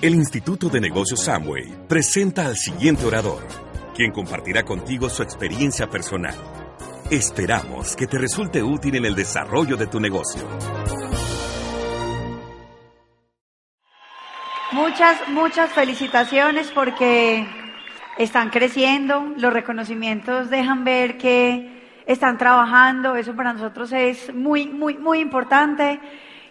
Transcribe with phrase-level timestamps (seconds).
[0.00, 3.42] El Instituto de Negocios Samway presenta al siguiente orador,
[3.96, 6.36] quien compartirá contigo su experiencia personal.
[7.10, 10.46] Esperamos que te resulte útil en el desarrollo de tu negocio.
[14.70, 17.44] Muchas, muchas felicitaciones porque
[18.18, 24.96] están creciendo, los reconocimientos dejan ver que están trabajando, eso para nosotros es muy, muy,
[24.96, 25.98] muy importante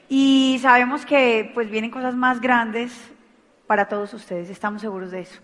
[0.09, 2.91] y sabemos que pues vienen cosas más grandes
[3.67, 5.39] para todos ustedes, estamos seguros de eso.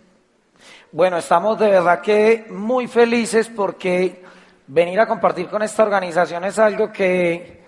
[0.92, 4.24] Bueno, estamos de verdad que muy felices porque
[4.68, 7.64] venir a compartir con esta organización es algo que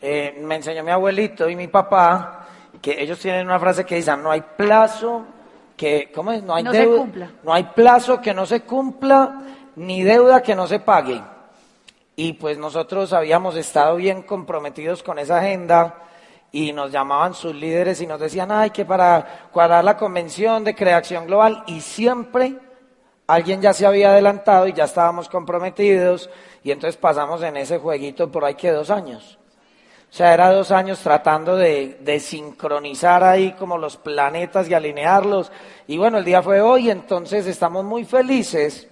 [0.00, 2.46] eh, me enseñó mi abuelito y mi papá,
[2.80, 5.26] que ellos tienen una frase que dice, no hay plazo
[5.76, 6.42] que, ¿cómo es?
[6.42, 7.30] No hay No se deuda, cumpla.
[7.42, 9.42] no hay plazo que no se cumpla,
[9.76, 11.22] ni deuda que no se pague.
[12.16, 15.94] Y pues nosotros habíamos estado bien comprometidos con esa agenda
[16.52, 20.74] y nos llamaban sus líderes y nos decían, ay, que para cuadrar la convención de
[20.74, 22.58] creación global y siempre
[23.26, 26.28] alguien ya se había adelantado y ya estábamos comprometidos
[26.62, 29.38] y entonces pasamos en ese jueguito por ahí que dos años.
[30.10, 35.52] O sea, era dos años tratando de, de sincronizar ahí como los planetas y alinearlos.
[35.86, 38.88] Y bueno, el día fue hoy, entonces estamos muy felices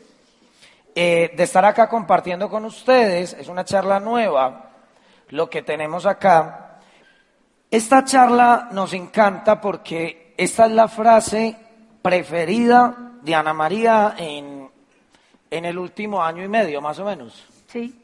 [0.94, 3.32] eh, de estar acá compartiendo con ustedes.
[3.34, 4.70] Es una charla nueva,
[5.30, 6.67] lo que tenemos acá.
[7.70, 11.56] Esta charla nos encanta porque esta es la frase
[12.00, 14.70] preferida de Ana María en,
[15.50, 17.44] en el último año y medio, más o menos.
[17.66, 17.94] ¿Sí?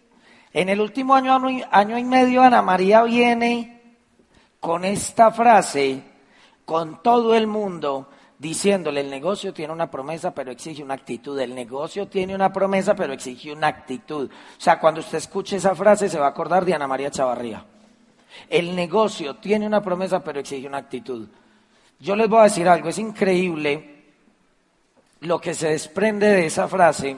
[0.52, 3.96] En el último año, año y- año y medio, Ana María viene
[4.60, 6.02] con esta frase,
[6.66, 11.38] con todo el mundo, diciéndole, el negocio tiene una promesa, pero exige una actitud.
[11.40, 14.30] El negocio tiene una promesa, pero exige una actitud.
[14.30, 17.64] O sea, cuando usted escuche esa frase, se va a acordar de Ana María Chavarría.
[18.48, 21.28] El negocio tiene una promesa, pero exige una actitud.
[21.98, 24.04] Yo les voy a decir algo, es increíble
[25.20, 27.16] lo que se desprende de esa frase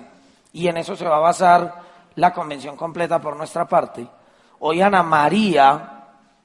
[0.53, 1.83] y en eso se va a basar
[2.15, 4.07] la convención completa por nuestra parte.
[4.61, 6.05] Hoy Ana María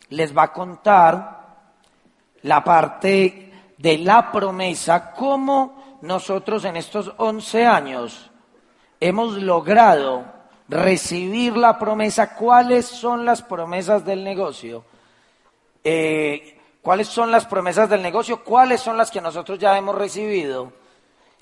[0.10, 1.42] les va a contar
[2.44, 8.32] la parte de la promesa, cómo nosotros en estos 11 años
[9.00, 10.26] hemos logrado
[10.72, 14.84] recibir la promesa, cuáles son las promesas del negocio,
[15.84, 20.74] Eh, cuáles son las promesas del negocio, cuáles son las que nosotros ya hemos recibido.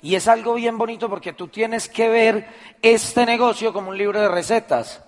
[0.00, 2.48] Y es algo bien bonito porque tú tienes que ver
[2.80, 5.02] este negocio como un libro de recetas.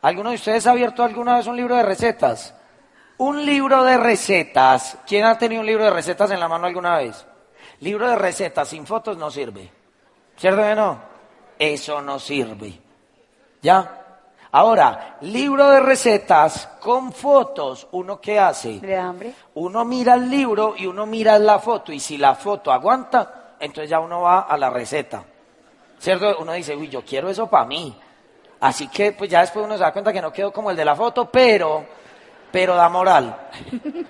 [0.00, 2.54] ¿Alguno de ustedes ha abierto alguna vez un libro de recetas?
[3.18, 4.96] Un libro de recetas.
[5.06, 7.26] ¿Quién ha tenido un libro de recetas en la mano alguna vez?
[7.80, 9.70] Libro de recetas sin fotos no sirve.
[10.36, 10.98] ¿Cierto que no?
[11.58, 12.81] Eso no sirve.
[13.62, 13.98] ¿Ya?
[14.50, 18.80] Ahora, libro de recetas con fotos, ¿uno qué hace?
[18.82, 19.32] ¿Le da hambre?
[19.54, 23.88] Uno mira el libro y uno mira la foto y si la foto aguanta, entonces
[23.88, 25.24] ya uno va a la receta.
[25.98, 26.36] ¿Cierto?
[26.40, 27.96] Uno dice, uy, yo quiero eso para mí.
[28.60, 30.84] Así que pues ya después uno se da cuenta que no quedó como el de
[30.84, 31.86] la foto, pero,
[32.52, 33.50] pero da moral.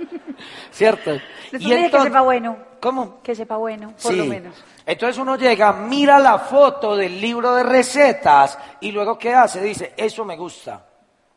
[0.71, 1.13] ¿Cierto?
[1.13, 2.73] Después dije que sepa bueno.
[2.81, 3.23] ¿Cómo?
[3.23, 4.57] Que sepa bueno, por lo menos.
[4.85, 9.61] Entonces uno llega, mira la foto del libro de recetas y luego ¿qué hace?
[9.61, 10.85] Dice, eso me gusta.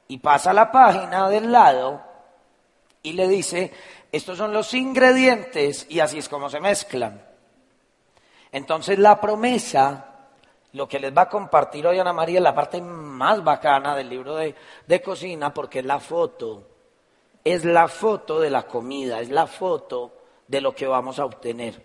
[0.07, 2.01] Y pasa a la página del lado
[3.03, 3.72] y le dice,
[4.11, 7.23] estos son los ingredientes y así es como se mezclan.
[8.51, 10.05] Entonces la promesa,
[10.73, 14.09] lo que les va a compartir hoy Ana María es la parte más bacana del
[14.09, 14.55] libro de,
[14.87, 16.75] de cocina porque es la foto.
[17.45, 20.11] Es la foto de la comida, es la foto
[20.47, 21.81] de lo que vamos a obtener.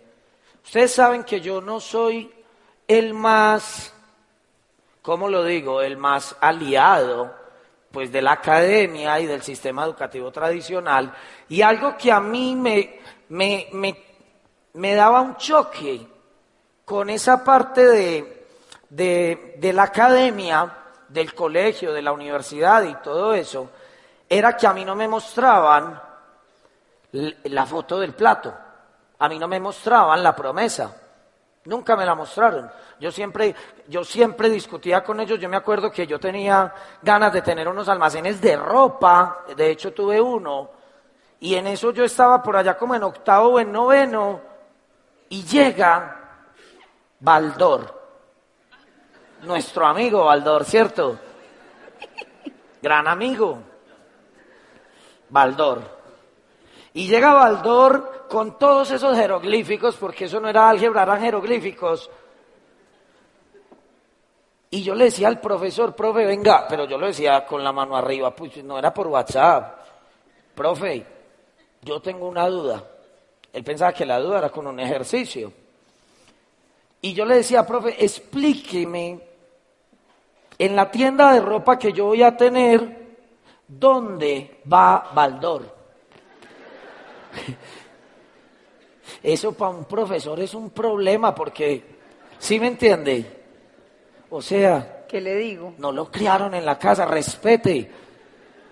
[0.63, 2.31] Ustedes saben que yo no soy
[2.87, 3.93] el más,
[5.01, 5.81] ¿cómo lo digo?
[5.81, 7.33] El más aliado,
[7.91, 11.13] pues, de la academia y del sistema educativo tradicional.
[11.47, 14.03] Y algo que a mí me, me, me,
[14.73, 16.07] me daba un choque
[16.85, 18.47] con esa parte de,
[18.89, 20.77] de, de la academia,
[21.07, 23.69] del colegio, de la universidad y todo eso,
[24.33, 26.01] era que a mí no me mostraban
[27.11, 28.53] la foto del plato.
[29.19, 30.95] A mí no me mostraban la promesa.
[31.65, 32.71] Nunca me la mostraron.
[32.97, 33.53] Yo siempre,
[33.89, 35.37] yo siempre discutía con ellos.
[35.37, 39.43] Yo me acuerdo que yo tenía ganas de tener unos almacenes de ropa.
[39.53, 40.69] De hecho, tuve uno.
[41.41, 44.39] Y en eso yo estaba por allá como en octavo o en noveno.
[45.27, 46.45] Y llega
[47.19, 47.99] Baldor.
[49.41, 51.19] Nuestro amigo Baldor, ¿cierto?
[52.81, 53.70] Gran amigo.
[55.31, 55.81] Baldor.
[56.93, 62.09] Y llega Baldor con todos esos jeroglíficos, porque eso no era álgebra, eran jeroglíficos.
[64.69, 67.95] Y yo le decía al profesor, profe, venga, pero yo lo decía con la mano
[67.95, 69.79] arriba, pues no era por WhatsApp.
[70.55, 71.05] Profe,
[71.81, 72.83] yo tengo una duda.
[73.51, 75.51] Él pensaba que la duda era con un ejercicio.
[77.01, 79.19] Y yo le decía, profe, explíqueme
[80.57, 83.00] en la tienda de ropa que yo voy a tener,
[83.79, 85.75] ¿dónde va Baldor?
[89.23, 91.83] Eso para un profesor es un problema porque,
[92.39, 93.43] ¿sí me entiende?
[94.29, 95.73] O sea, ¿qué le digo?
[95.77, 97.89] No lo criaron en la casa, respete,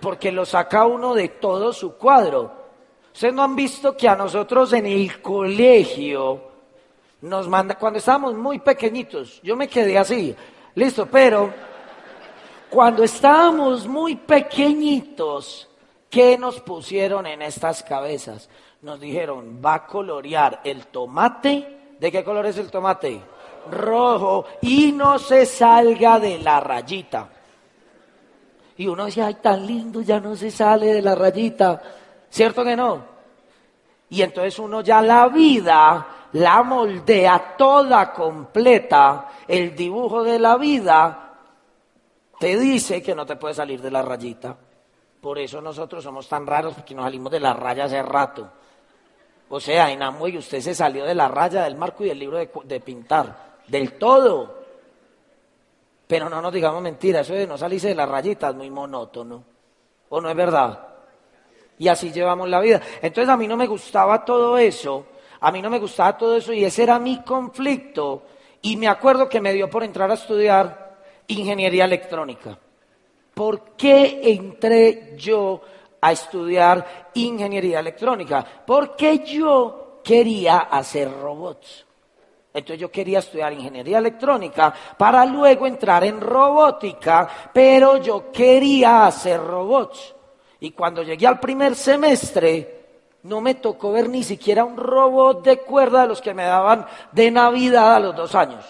[0.02, 2.52] porque lo saca uno de todo su cuadro.
[3.14, 6.50] Ustedes no han visto que a nosotros en el colegio
[7.22, 10.36] nos manda, cuando estábamos muy pequeñitos, yo me quedé así,
[10.76, 11.54] listo, pero
[12.70, 15.70] cuando estábamos muy pequeñitos,
[16.10, 18.50] ¿qué nos pusieron en estas cabezas?
[18.82, 23.22] Nos dijeron, va a colorear el tomate, ¿de qué color es el tomate?
[23.72, 27.30] Rojo, y no se salga de la rayita.
[28.78, 31.82] Y uno decía, ay, tan lindo, ya no se sale de la rayita.
[32.30, 33.04] ¿Cierto que no?
[34.10, 41.29] Y entonces uno ya la vida la moldea toda completa, el dibujo de la vida
[42.40, 44.58] te dice que no te puedes salir de la rayita.
[45.22, 48.50] Por eso nosotros somos tan raros porque nos salimos de la raya hace rato.
[49.50, 52.38] O sea, en Amway usted se salió de la raya del marco y del libro
[52.38, 54.60] de, de pintar, del todo.
[56.08, 59.44] Pero no nos digamos mentiras, eso de no salirse de la rayita es muy monótono.
[60.10, 60.88] ¿O no es verdad?
[61.78, 62.82] Y así llevamos la vida.
[63.02, 65.06] Entonces a mí no me gustaba todo eso
[65.42, 68.24] a mí no me gustaba todo eso y ese era mi conflicto.
[68.62, 70.89] Y me acuerdo que me dio por entrar a estudiar
[71.30, 72.58] ingeniería electrónica.
[73.34, 75.62] ¿Por qué entré yo
[76.02, 78.46] a estudiar ingeniería electrónica?
[78.66, 81.86] Porque yo quería hacer robots.
[82.54, 89.40] Entonces yo quería estudiar ingeniería electrónica para luego entrar en robótica, pero yo quería hacer
[89.40, 90.16] robots.
[90.60, 92.80] Y cuando llegué al primer semestre,
[93.24, 96.86] no me tocó ver ni siquiera un robot de cuerda de los que me daban
[97.12, 98.66] de Navidad a los dos años.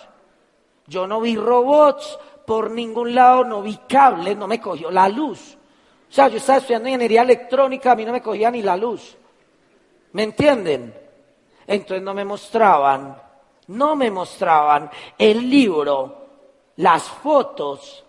[0.85, 5.55] Yo no vi robots por ningún lado, no vi cables, no me cogió la luz.
[6.09, 9.15] O sea, yo estaba estudiando ingeniería electrónica, a mí no me cogía ni la luz.
[10.13, 10.91] ¿Me entienden?
[11.67, 13.21] Entonces no me mostraban,
[13.67, 16.25] no me mostraban el libro,
[16.77, 18.03] las fotos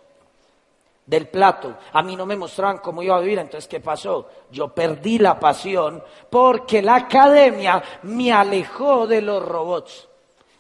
[1.05, 1.75] del plato.
[1.93, 4.27] A mí no me mostraban cómo iba a vivir, entonces ¿qué pasó?
[4.51, 10.09] Yo perdí la pasión porque la academia me alejó de los robots.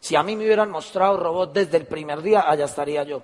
[0.00, 3.22] Si a mí me hubieran mostrado robots desde el primer día, allá estaría yo.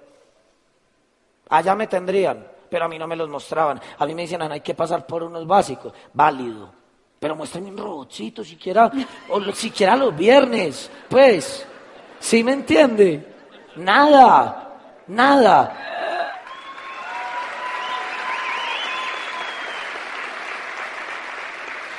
[1.49, 3.81] Allá me tendrían, pero a mí no me los mostraban.
[3.99, 5.93] A mí me decían, hay que pasar por unos básicos.
[6.13, 6.73] Válido.
[7.19, 8.91] Pero muéstrenme un robotcito siquiera,
[9.31, 10.91] o siquiera los viernes.
[11.09, 11.67] Pues,
[12.19, 13.35] ¿sí me entiende?
[13.77, 14.75] Nada,
[15.07, 15.87] nada.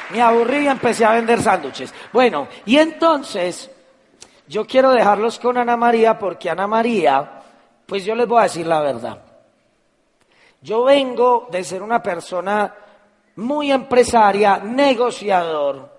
[0.09, 1.93] Me aburrí y empecé a vender sándwiches.
[2.13, 3.69] Bueno, y entonces
[4.47, 7.41] yo quiero dejarlos con Ana María porque Ana María,
[7.85, 9.26] pues yo les voy a decir la verdad.
[10.61, 12.73] Yo vengo de ser una persona
[13.35, 15.97] muy empresaria, negociador.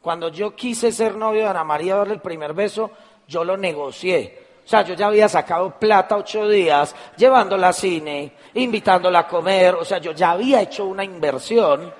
[0.00, 2.90] Cuando yo quise ser novio de Ana María, darle el primer beso,
[3.26, 4.44] yo lo negocié.
[4.64, 9.74] O sea, yo ya había sacado plata ocho días, llevándola al cine, invitándola a comer,
[9.74, 11.92] o sea, yo ya había hecho una inversión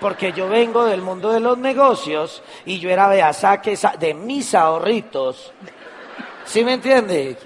[0.00, 4.54] porque yo vengo del mundo de los negocios y yo era de saque de mis
[4.54, 5.52] ahorritos.
[6.44, 7.36] ¿Sí me entiende?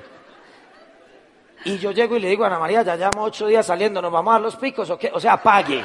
[1.64, 4.11] Y yo llego y le digo a Ana María, ya llevamos ocho días saliendo, ¿nos
[4.11, 5.11] vamos a dar los picos o qué?
[5.12, 5.83] O sea, pague.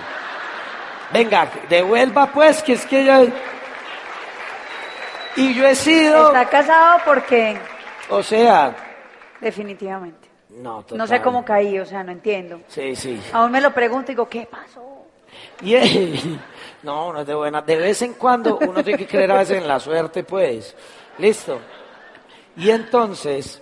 [1.12, 3.24] Venga, devuelva pues, que es que ya...
[5.36, 6.28] Y yo he sido...
[6.28, 7.58] ¿Está casado porque...?
[8.10, 8.76] O sea...
[9.40, 10.28] Definitivamente.
[10.50, 10.98] No, total.
[10.98, 12.62] No sé cómo caí, o sea, no entiendo.
[12.68, 13.22] Sí, sí.
[13.32, 15.06] Aún me lo pregunto y digo, ¿qué pasó?
[15.62, 15.76] Y,
[16.84, 17.62] no, no es de buena.
[17.62, 20.76] De vez en cuando uno tiene que creer a veces en la suerte, pues.
[21.20, 21.60] Listo.
[22.56, 23.62] Y entonces,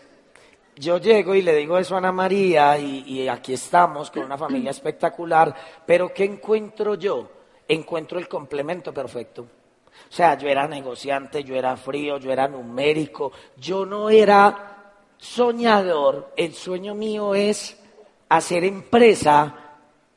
[0.77, 4.71] yo llego y le digo eso a Ana María y, aquí estamos con una familia
[4.71, 5.55] espectacular,
[5.85, 7.29] pero ¿qué encuentro yo?
[7.67, 9.43] Encuentro el complemento perfecto.
[9.43, 16.33] O sea, yo era negociante, yo era frío, yo era numérico, yo no era soñador.
[16.35, 17.81] El sueño mío es
[18.29, 19.55] hacer empresa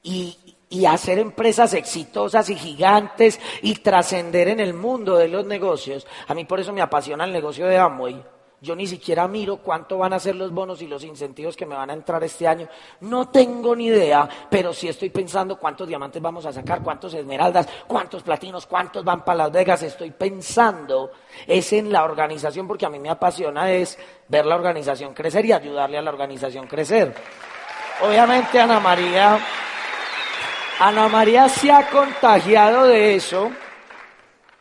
[0.03, 0.37] y,
[0.69, 6.07] y hacer empresas exitosas y gigantes y trascender en el mundo de los negocios.
[6.27, 8.38] A mí por eso me apasiona el negocio de Amway.
[8.61, 11.77] Yo ni siquiera miro cuánto van a ser los bonos y los incentivos que me
[11.77, 12.69] van a entrar este año.
[13.03, 17.69] No tengo ni idea, pero sí estoy pensando cuántos diamantes vamos a sacar, cuántos esmeraldas,
[17.87, 19.83] cuántos platinos, cuántos van para Las Vegas.
[19.85, 21.13] Estoy pensando
[21.47, 23.97] es en la organización porque a mí me apasiona es
[24.27, 27.15] ver la organización crecer y ayudarle a la organización crecer.
[28.03, 29.39] Obviamente Ana María
[30.81, 33.51] Ana María se ha contagiado de eso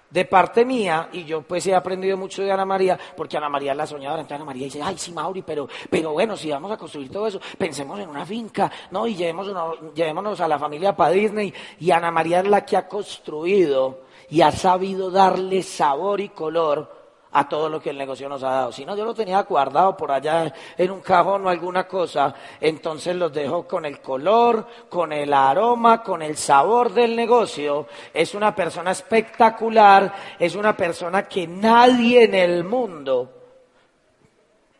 [0.10, 3.72] de parte mía, y yo pues he aprendido mucho de Ana María, porque Ana María
[3.72, 6.72] es la soñadora, entonces Ana María dice, ay sí Mauri, pero, pero bueno, si vamos
[6.72, 9.06] a construir todo eso, pensemos en una finca, ¿no?
[9.08, 14.02] Y llevémonos a la familia para Disney, y Ana María es la que ha construido
[14.30, 16.97] y ha sabido darle sabor y color
[17.38, 18.72] a todo lo que el negocio nos ha dado.
[18.72, 23.16] Si no, yo lo tenía guardado por allá en un cajón o alguna cosa, entonces
[23.16, 27.86] los dejo con el color, con el aroma, con el sabor del negocio.
[28.12, 33.32] Es una persona espectacular, es una persona que nadie en el mundo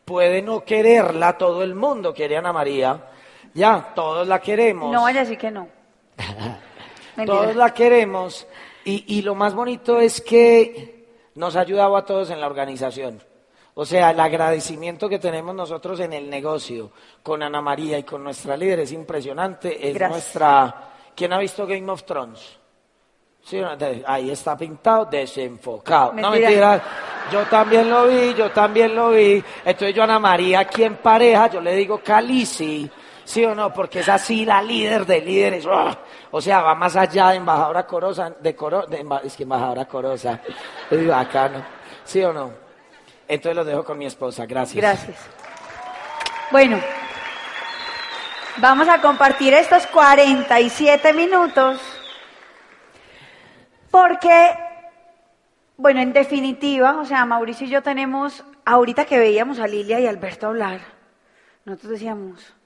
[0.04, 3.04] puede no quererla, todo el mundo quiere a Ana María.
[3.54, 4.92] Ya, todos la queremos.
[4.92, 5.68] No vaya a decir que no.
[7.24, 8.48] todos la queremos.
[8.84, 10.97] Y, y lo más bonito es que
[11.38, 13.22] nos ha ayudado a todos en la organización.
[13.76, 16.92] O sea, el agradecimiento que tenemos nosotros en el negocio
[17.22, 19.88] con Ana María y con nuestra líder es impresionante.
[19.88, 20.90] Es nuestra.
[21.16, 22.58] ¿Quién ha visto Game of Thrones?
[23.44, 23.62] Sí,
[24.06, 26.12] ahí está pintado, desenfocado.
[26.14, 26.82] No mentira,
[27.32, 29.42] yo también lo vi, yo también lo vi.
[29.64, 32.90] Entonces yo Ana María aquí en pareja, yo le digo Calici,
[33.28, 33.74] ¿sí o no?
[33.74, 35.68] Porque es así la líder de líderes.
[35.70, 36.00] ¡ah!
[36.32, 38.56] O sea, va más allá de embajadora Corosa, de,
[39.24, 40.40] es que embajadora Corosa,
[40.90, 41.64] es bacano,
[42.06, 42.52] ¿sí o no?
[43.28, 44.82] Entonces lo dejo con mi esposa, gracias.
[44.82, 45.18] Gracias.
[46.52, 46.80] Bueno,
[48.58, 51.82] vamos a compartir estos 47 minutos
[53.92, 54.58] porque,
[55.76, 60.08] bueno, en definitiva, o sea, Mauricio y yo tenemos, ahorita que veíamos a Lilia y
[60.08, 60.80] Alberto hablar,
[61.66, 62.57] nosotros decíamos,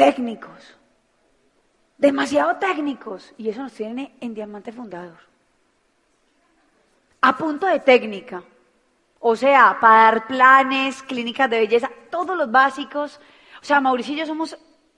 [0.00, 0.78] técnicos,
[1.98, 5.18] demasiado técnicos, y eso nos tiene en Diamante Fundador.
[7.20, 8.42] A punto de técnica,
[9.18, 13.20] o sea, para dar planes, clínicas de belleza, todos los básicos.
[13.60, 14.56] O sea, Mauricio y yo somos,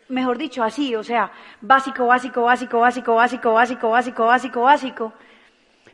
[0.09, 5.13] mejor dicho, así, o sea, básico, básico, básico, básico, básico, básico, básico, básico, básico.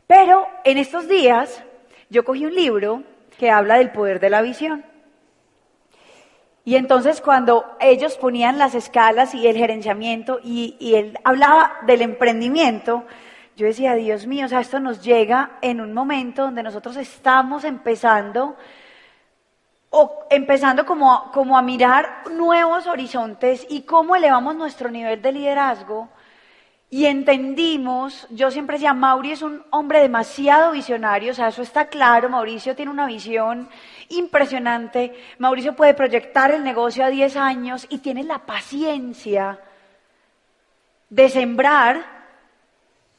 [0.06, 1.64] Pero en estos días
[2.10, 3.02] yo cogí un libro
[3.38, 4.84] que habla del poder de la visión.
[6.68, 13.04] Y entonces cuando ellos ponían las escalas y el gerenciamiento y, él hablaba del emprendimiento,
[13.56, 17.64] yo decía, Dios mío, o sea, esto nos llega en un momento donde nosotros estamos
[17.64, 18.54] empezando
[19.88, 26.10] o empezando como, como a mirar nuevos horizontes y cómo elevamos nuestro nivel de liderazgo.
[26.90, 31.88] Y entendimos, yo siempre decía, Mauri es un hombre demasiado visionario, o sea, eso está
[31.88, 33.70] claro, Mauricio tiene una visión
[34.10, 39.58] impresionante, Mauricio puede proyectar el negocio a 10 años y tiene la paciencia
[41.10, 42.18] de sembrar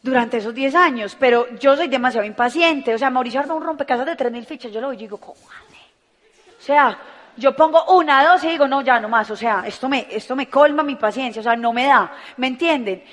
[0.01, 4.17] durante esos 10 años, pero yo soy demasiado impaciente, o sea, Mauricio arma un rompecabezas
[4.17, 6.97] de 3.000 fichas, yo lo digo, ¿cómo O sea,
[7.35, 10.35] yo pongo una, dos y digo, no, ya no más, o sea, esto me, esto
[10.35, 13.03] me colma mi paciencia, o sea, no me da, ¿me entienden?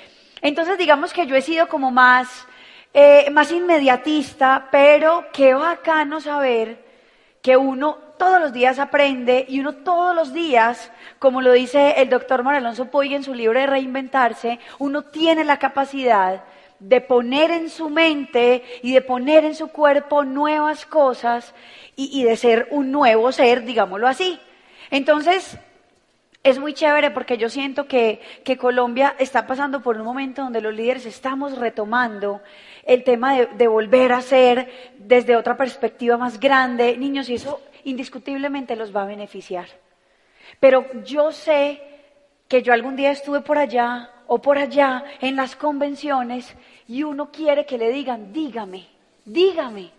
[0.41, 2.47] Entonces digamos que yo he sido como más,
[2.93, 6.86] eh, más inmediatista, pero qué bacano saber
[7.47, 12.09] que uno todos los días aprende y uno todos los días, como lo dice el
[12.09, 16.43] doctor Moralonso Puig en su libro de Reinventarse, uno tiene la capacidad
[16.79, 21.53] de poner en su mente y de poner en su cuerpo nuevas cosas
[21.95, 24.37] y de ser un nuevo ser, digámoslo así.
[24.91, 25.57] Entonces,
[26.49, 28.21] es muy chévere porque yo siento que,
[28.59, 32.41] Colombia está pasando por un momento donde los líderes estamos retomando
[32.85, 37.61] el tema de, de, volver a ser desde otra perspectiva más grande, niños, y eso
[37.83, 39.67] indiscutiblemente los va a beneficiar.
[40.59, 41.81] Pero yo sé
[42.47, 46.55] que yo algún día estuve por allá o por allá en las convenciones
[46.87, 48.87] y uno quiere que le digan, dígame,
[49.25, 49.91] dígame,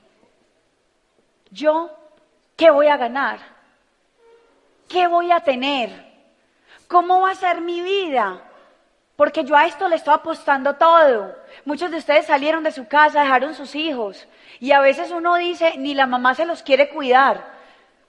[1.50, 1.90] yo,
[2.56, 3.38] ¿qué voy a ganar?
[4.88, 6.07] ¿Qué voy a tener?
[6.88, 8.42] ¿Cómo va a ser mi vida?
[9.14, 11.36] Porque yo a esto le estoy apostando todo.
[11.64, 14.26] Muchos de ustedes salieron de su casa, dejaron sus hijos.
[14.58, 17.58] Y a veces uno dice, ni la mamá se los quiere cuidar.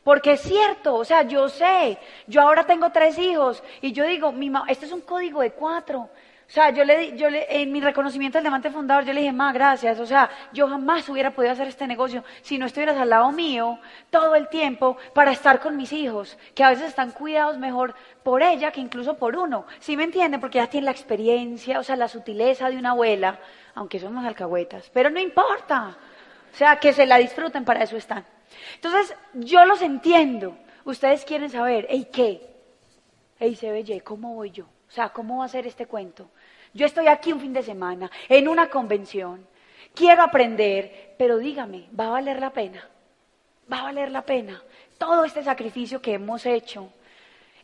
[0.03, 4.31] Porque es cierto, o sea, yo sé, yo ahora tengo tres hijos y yo digo,
[4.31, 6.09] mi este es un código de cuatro.
[6.49, 9.31] O sea, yo le, yo le, en mi reconocimiento al diamante fundador, yo le dije,
[9.31, 9.99] más gracias.
[9.99, 13.77] O sea, yo jamás hubiera podido hacer este negocio si no estuvieras al lado mío
[14.09, 18.41] todo el tiempo para estar con mis hijos, que a veces están cuidados mejor por
[18.41, 19.67] ella que incluso por uno.
[19.79, 20.41] ¿Sí me entienden?
[20.41, 23.39] Porque ya tienen la experiencia, o sea, la sutileza de una abuela,
[23.75, 24.89] aunque somos alcahuetas.
[24.91, 25.97] Pero no importa.
[26.51, 28.25] O sea, que se la disfruten, para eso están.
[28.73, 30.57] Entonces, yo los entiendo.
[30.83, 32.41] Ustedes quieren saber, ¿y qué?
[33.39, 34.65] Ey, CBY, ¿cómo voy yo?
[34.89, 36.29] O sea, ¿cómo va a ser este cuento?
[36.73, 39.45] Yo estoy aquí un fin de semana, en una convención,
[39.93, 42.87] quiero aprender, pero dígame, ¿va a valer la pena?
[43.71, 44.61] ¿Va a valer la pena?
[44.97, 46.89] Todo este sacrificio que hemos hecho,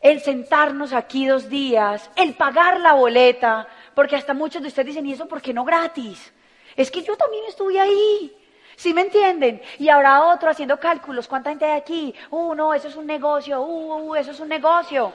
[0.00, 5.06] el sentarnos aquí dos días, el pagar la boleta, porque hasta muchos de ustedes dicen,
[5.06, 6.32] ¿y eso por qué no gratis?
[6.76, 8.36] Es que yo también estuve ahí.
[8.76, 9.62] ¿Sí me entienden?
[9.78, 11.26] Y habrá otro haciendo cálculos.
[11.26, 12.14] ¿Cuánta gente hay aquí?
[12.30, 13.62] Uh, no, eso es un negocio.
[13.62, 15.14] Uh, uh, eso es un negocio.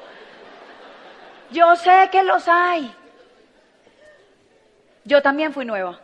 [1.51, 2.93] Yo sé que los hay.
[5.03, 5.99] Yo también fui nueva.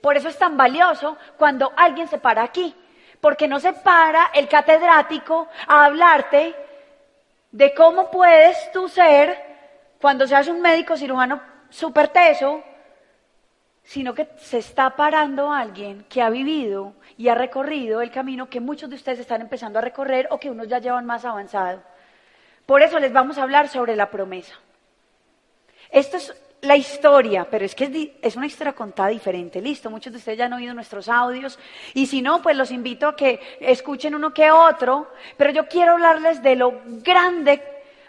[0.00, 2.74] Por eso es tan valioso cuando alguien se para aquí.
[3.20, 6.54] Porque no se para el catedrático a hablarte
[7.50, 9.36] de cómo puedes tú ser
[10.00, 12.62] cuando seas un médico cirujano súper teso,
[13.82, 18.60] sino que se está parando alguien que ha vivido y ha recorrido el camino que
[18.60, 21.82] muchos de ustedes están empezando a recorrer o que unos ya llevan más avanzado.
[22.66, 24.54] Por eso les vamos a hablar sobre la promesa.
[25.96, 29.88] Esto es la historia, pero es que es, una historia contada diferente, listo.
[29.88, 31.58] Muchos de ustedes ya han oído nuestros audios
[31.94, 35.92] y si no, pues los invito a que escuchen uno que otro, pero yo quiero
[35.92, 37.62] hablarles de lo grande,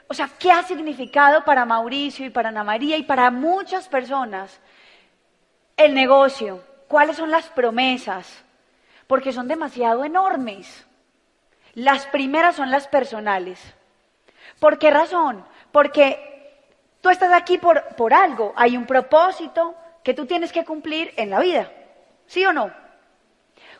[0.09, 4.59] o sea, qué ha significado para Mauricio y para Ana María y para muchas personas
[5.77, 8.43] el negocio, cuáles son las promesas,
[9.07, 10.85] porque son demasiado enormes.
[11.73, 13.61] Las primeras son las personales.
[14.59, 15.45] ¿Por qué razón?
[15.71, 16.36] Porque
[17.01, 21.29] Tú estás aquí por, por algo, hay un propósito que tú tienes que cumplir en
[21.29, 21.71] la vida,
[22.25, 22.71] ¿sí o no?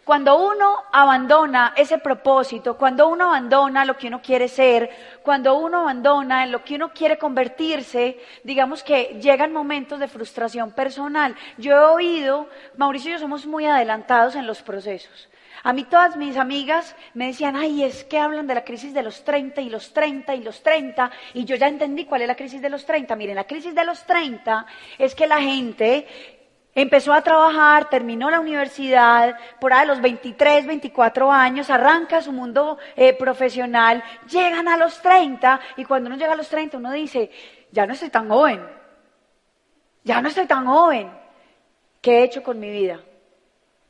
[0.07, 4.89] Cuando uno abandona ese propósito, cuando uno abandona lo que uno quiere ser,
[5.21, 10.71] cuando uno abandona en lo que uno quiere convertirse, digamos que llegan momentos de frustración
[10.71, 11.35] personal.
[11.57, 12.47] Yo he oído,
[12.77, 15.27] Mauricio y yo somos muy adelantados en los procesos.
[15.63, 19.03] A mí todas mis amigas me decían, ay, es que hablan de la crisis de
[19.03, 22.35] los 30 y los 30 y los 30, y yo ya entendí cuál es la
[22.35, 23.13] crisis de los 30.
[23.17, 24.65] Miren, la crisis de los 30
[24.97, 26.36] es que la gente
[26.77, 32.31] empezó a trabajar, terminó la universidad, por ahí a los 23, 24 años, arranca su
[32.31, 36.91] mundo eh, profesional, llegan a los 30, y cuando uno llega a los 30 uno
[36.91, 37.31] dice,
[37.71, 38.63] ya no estoy tan joven,
[40.03, 41.09] ya no estoy tan joven,
[41.99, 42.99] ¿qué he hecho con mi vida?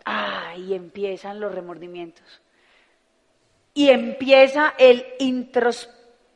[0.05, 2.41] Ahí empiezan los remordimientos.
[3.73, 5.89] Y empieza el intros,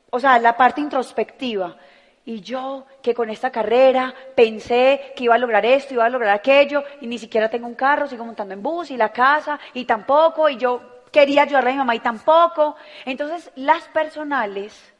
[0.09, 1.77] o sea, la parte introspectiva.
[2.23, 6.35] Y yo, que con esta carrera pensé que iba a lograr esto, iba a lograr
[6.35, 9.85] aquello, y ni siquiera tengo un carro, sigo montando en bus, y la casa, y
[9.85, 12.75] tampoco, y yo quería ayudarle a mi mamá y tampoco.
[13.05, 14.93] Entonces, las personales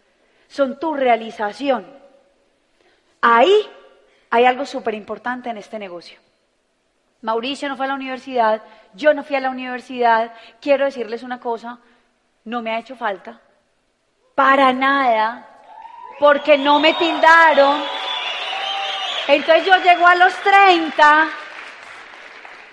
[0.48, 1.86] son tu realización.
[3.22, 3.70] Ahí
[4.32, 6.20] hay algo súper importante en este negocio.
[7.22, 10.34] Mauricio no fue a la universidad, yo no fui a la universidad.
[10.60, 11.78] Quiero decirles una cosa,
[12.46, 13.40] no me ha hecho falta,
[14.34, 15.51] para nada,
[16.22, 17.82] porque no me tildaron.
[19.28, 21.30] Entonces yo llego a los 30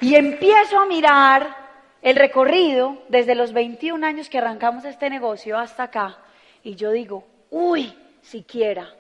[0.02, 1.56] y empiezo a mirar
[2.02, 6.18] el recorrido desde los 21 años que arrancamos este negocio hasta acá
[6.62, 8.92] y yo digo, uy, siquiera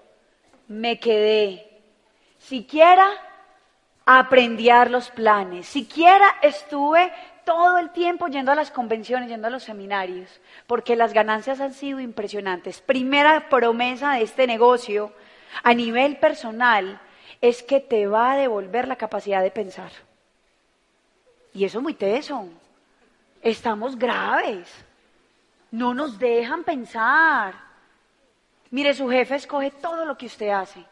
[0.66, 1.82] me quedé,
[2.38, 3.06] siquiera
[4.06, 5.66] aprendí a los planes.
[5.66, 7.12] Siquiera estuve
[7.48, 11.72] todo el tiempo yendo a las convenciones, yendo a los seminarios, porque las ganancias han
[11.72, 12.82] sido impresionantes.
[12.82, 15.14] Primera promesa de este negocio
[15.62, 17.00] a nivel personal
[17.40, 19.90] es que te va a devolver la capacidad de pensar.
[21.54, 22.46] Y eso es muy teso.
[23.40, 24.68] Estamos graves.
[25.70, 27.54] No nos dejan pensar.
[28.70, 30.84] Mire, su jefe escoge todo lo que usted hace.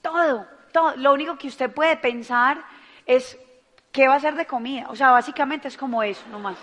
[0.00, 0.46] Todo
[0.94, 2.64] lo único que usted puede pensar
[3.06, 3.36] es
[3.94, 4.86] qué va a hacer de comida.
[4.90, 6.56] O sea, básicamente es como eso, nomás.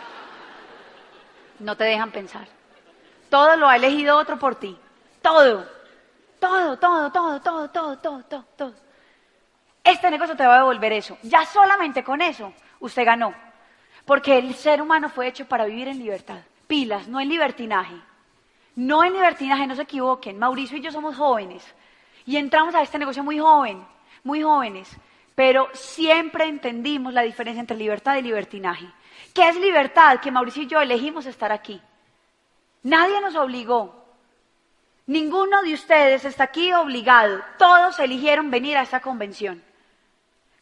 [1.60, 2.46] No te dejan pensar.
[3.30, 4.78] Todo lo ha elegido otro por ti.
[5.22, 5.66] Todo.
[6.42, 8.74] Todo, todo, todo, todo, todo, todo, todo, todo.
[9.82, 11.18] Este negocio te va a devolver eso.
[11.24, 13.34] Ya solamente con eso usted ganó.
[14.06, 16.40] Porque el ser humano fue hecho para vivir en libertad.
[16.68, 17.96] Pilas, no en libertinaje.
[18.76, 20.38] No en libertinaje, no se equivoquen.
[20.38, 21.64] Mauricio y yo somos jóvenes.
[22.26, 23.86] Y entramos a este negocio muy joven
[24.24, 24.90] muy jóvenes,
[25.42, 28.86] pero siempre entendimos la diferencia entre libertad y libertinaje.
[29.34, 30.20] ¿Qué es libertad?
[30.20, 31.82] Que Mauricio y yo elegimos estar aquí.
[32.84, 34.06] Nadie nos obligó.
[35.08, 37.42] Ninguno de ustedes está aquí obligado.
[37.58, 39.64] Todos eligieron venir a esta convención.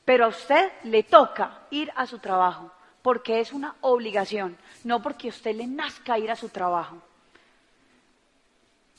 [0.05, 5.27] Pero a usted le toca ir a su trabajo, porque es una obligación, no porque
[5.27, 7.01] a usted le nazca ir a su trabajo.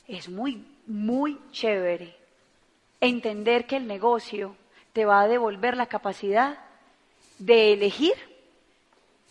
[0.07, 2.15] Es muy, muy chévere
[2.99, 4.60] entender que el negocio
[4.93, 6.57] te va a devolver la capacidad
[7.39, 8.13] de elegir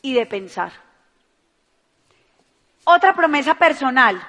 [0.02, 0.72] y de pensar.
[2.84, 4.20] Otra promesa personal.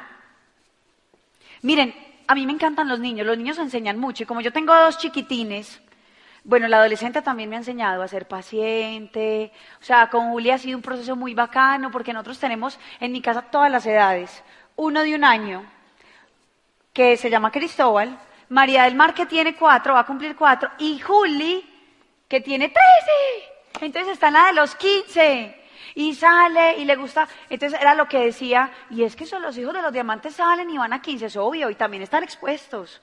[1.61, 1.93] Miren,
[2.27, 4.97] a mí me encantan los niños, los niños enseñan mucho y como yo tengo dos
[4.97, 5.81] chiquitines,
[6.43, 10.57] bueno, la adolescente también me ha enseñado a ser paciente, o sea, con Julia ha
[10.57, 14.43] sido un proceso muy bacano porque nosotros tenemos en mi casa todas las edades.
[14.75, 15.63] Uno de un año,
[16.93, 18.17] que se llama Cristóbal,
[18.51, 21.65] María del Mar, que tiene cuatro, va a cumplir cuatro, y Juli,
[22.27, 23.85] que tiene trece.
[23.85, 25.57] Entonces está en la de los 15
[25.95, 27.29] y sale y le gusta.
[27.49, 30.69] Entonces era lo que decía, y es que son los hijos de los diamantes salen
[30.69, 33.01] y van a 15, es obvio, y también están expuestos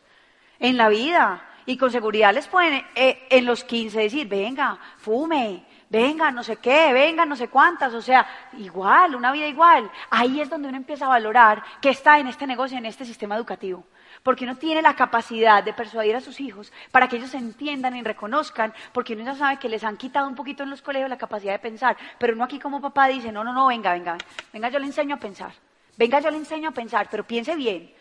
[0.58, 1.47] en la vida.
[1.68, 6.56] Y con seguridad les pueden eh, en los 15 decir, venga, fume, venga, no sé
[6.56, 9.90] qué, venga, no sé cuántas, o sea, igual, una vida igual.
[10.08, 13.36] Ahí es donde uno empieza a valorar que está en este negocio, en este sistema
[13.36, 13.84] educativo.
[14.22, 18.02] Porque uno tiene la capacidad de persuadir a sus hijos para que ellos entiendan y
[18.02, 21.18] reconozcan, porque uno ya sabe que les han quitado un poquito en los colegios la
[21.18, 24.16] capacidad de pensar, pero uno aquí como papá dice, no, no, no, venga, venga,
[24.54, 25.52] venga, yo le enseño a pensar,
[25.98, 27.92] venga, yo le enseño a pensar, pero piense bien,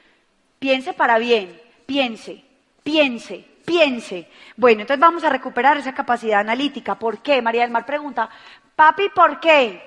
[0.58, 2.45] piense para bien, piense,
[2.82, 4.27] piense, piense.
[4.56, 6.95] Bueno, entonces vamos a recuperar esa capacidad analítica.
[6.95, 7.41] ¿Por qué?
[7.41, 8.30] María del Mar pregunta,
[8.75, 9.84] papi, ¿por qué?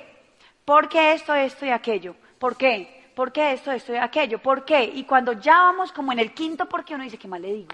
[0.64, 2.14] ¿Por qué esto, esto y aquello?
[2.38, 3.00] ¿Por qué?
[3.20, 4.38] ¿por qué esto, esto y aquello?
[4.38, 4.82] ¿Por qué?
[4.82, 7.52] Y cuando ya vamos como en el quinto por qué, uno dice, ¿qué más le
[7.52, 7.68] digo?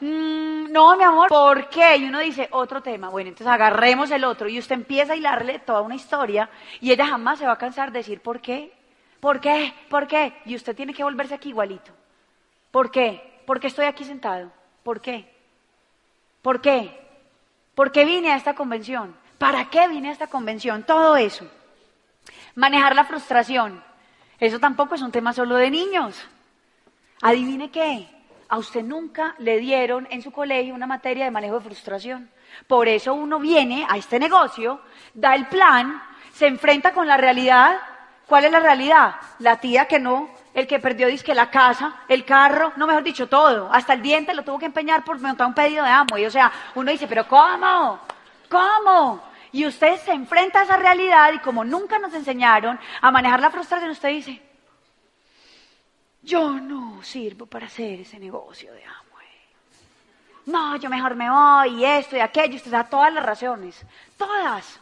[0.00, 1.96] Mm, no, mi amor, ¿por qué?
[1.96, 3.08] Y uno dice, otro tema.
[3.08, 7.06] Bueno, entonces agarremos el otro y usted empieza a hilarle toda una historia y ella
[7.06, 8.70] jamás se va a cansar de decir, ¿por qué?
[9.18, 9.72] ¿Por qué?
[9.88, 10.34] ¿Por qué?
[10.44, 11.92] Y usted tiene que volverse aquí igualito.
[12.70, 13.35] ¿Por qué?
[13.46, 14.50] ¿Por qué estoy aquí sentado?
[14.82, 15.32] ¿Por qué?
[16.42, 17.00] ¿Por qué?
[17.74, 19.16] ¿Por qué vine a esta convención?
[19.38, 20.84] ¿Para qué vine a esta convención?
[20.84, 21.46] Todo eso.
[22.54, 23.82] Manejar la frustración.
[24.38, 26.26] Eso tampoco es un tema solo de niños.
[27.22, 28.08] Adivine qué.
[28.48, 32.30] A usted nunca le dieron en su colegio una materia de manejo de frustración.
[32.66, 34.80] Por eso uno viene a este negocio,
[35.14, 37.76] da el plan, se enfrenta con la realidad.
[38.26, 39.16] ¿Cuál es la realidad?
[39.40, 43.28] La tía que no, el que perdió disque la casa, el carro, no mejor dicho
[43.28, 46.16] todo, hasta el diente lo tuvo que empeñar por montar un pedido de amo.
[46.16, 48.00] Y o sea, uno dice, pero ¿cómo?
[48.48, 49.22] ¿Cómo?
[49.52, 53.50] Y usted se enfrenta a esa realidad y como nunca nos enseñaron a manejar la
[53.50, 54.42] frustración, usted dice,
[56.22, 59.06] yo no sirvo para hacer ese negocio de amo.
[60.46, 62.54] No, yo mejor me voy y esto y aquello.
[62.54, 63.84] Usted da todas las razones,
[64.16, 64.78] todas.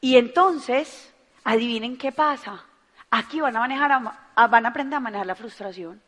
[0.00, 1.12] Y entonces,
[1.44, 2.64] adivinen qué pasa.
[3.14, 4.00] Aquí van a manejar,
[4.50, 6.00] van a aprender a manejar la frustración.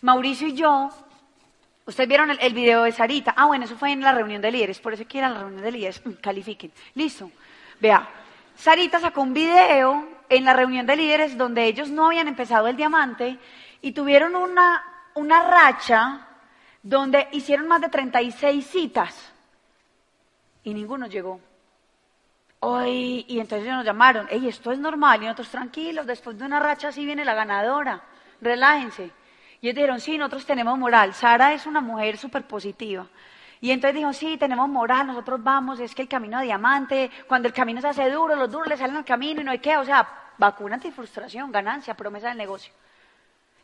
[0.00, 0.90] Mauricio y yo
[1.86, 3.34] Ustedes vieron el, video de Sarita.
[3.36, 4.80] Ah, bueno, eso fue en la reunión de líderes.
[4.80, 6.00] Por eso que era la reunión de líderes.
[6.04, 6.72] Mm, califiquen.
[6.94, 7.30] Listo.
[7.78, 8.08] Vea,
[8.56, 12.76] Sarita sacó un video en la reunión de líderes donde ellos no habían empezado el
[12.76, 13.38] diamante
[13.82, 14.82] y tuvieron una,
[15.14, 16.26] una racha
[16.82, 19.32] donde hicieron más de 36 citas
[20.62, 21.38] y ninguno llegó.
[22.66, 26.58] Hoy, y entonces nos llamaron, ey, esto es normal, y nosotros tranquilos, después de una
[26.60, 28.02] racha así viene la ganadora,
[28.40, 29.10] relájense.
[29.60, 31.12] Y ellos dijeron, sí, nosotros tenemos moral.
[31.12, 33.06] Sara es una mujer súper positiva.
[33.60, 37.48] Y entonces dijo, sí, tenemos moral, nosotros vamos, es que el camino a diamante, cuando
[37.48, 39.76] el camino se hace duro, los duros le salen al camino y no hay qué,
[39.76, 42.72] o sea, vacuna antifrustración, ganancia, promesa del negocio.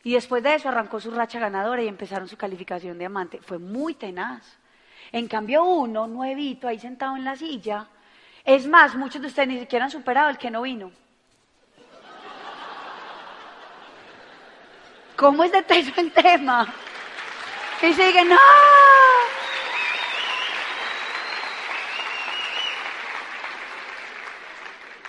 [0.03, 3.39] Y después de eso arrancó su racha ganadora y empezaron su calificación de diamante.
[3.41, 4.59] Fue muy tenaz.
[5.11, 7.87] En cambio uno, nuevito, ahí sentado en la silla,
[8.43, 10.91] es más, muchos de ustedes ni siquiera han superado el que no vino.
[15.15, 16.67] ¿Cómo es de teso el tema?
[17.81, 18.37] Y sigue, no.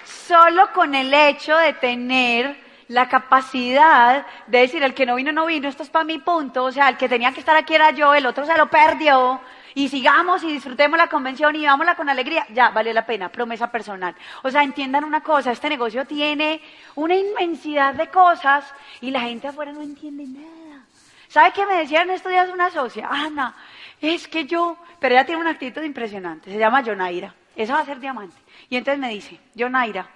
[0.05, 2.57] Solo con el hecho de tener
[2.89, 6.65] la capacidad de decir, el que no vino, no vino, esto es para mi punto,
[6.65, 9.41] o sea, el que tenía que estar aquí era yo, el otro se lo perdió,
[9.75, 13.71] y sigamos y disfrutemos la convención y vámonos con alegría, ya, vale la pena, promesa
[13.71, 14.15] personal.
[14.43, 16.61] O sea, entiendan una cosa, este negocio tiene
[16.95, 18.65] una inmensidad de cosas
[19.01, 20.85] y la gente afuera no entiende nada.
[21.29, 23.09] ¿Sabe qué me decían estos días una socia?
[23.11, 23.55] Ana,
[24.01, 27.87] es que yo, pero ella tiene una actitud impresionante, se llama Jonaira, esa va a
[27.87, 28.37] ser diamante.
[28.69, 30.09] Y entonces me dice, Jonaira,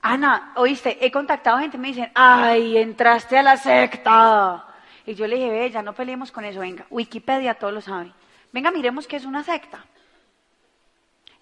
[0.00, 4.64] Ana, oíste, he contactado gente, me dicen, ay, entraste a la secta.
[5.04, 8.12] Y yo le dije, ve, ya no peleemos con eso, venga, Wikipedia todo lo sabe.
[8.52, 9.84] Venga, miremos qué es una secta.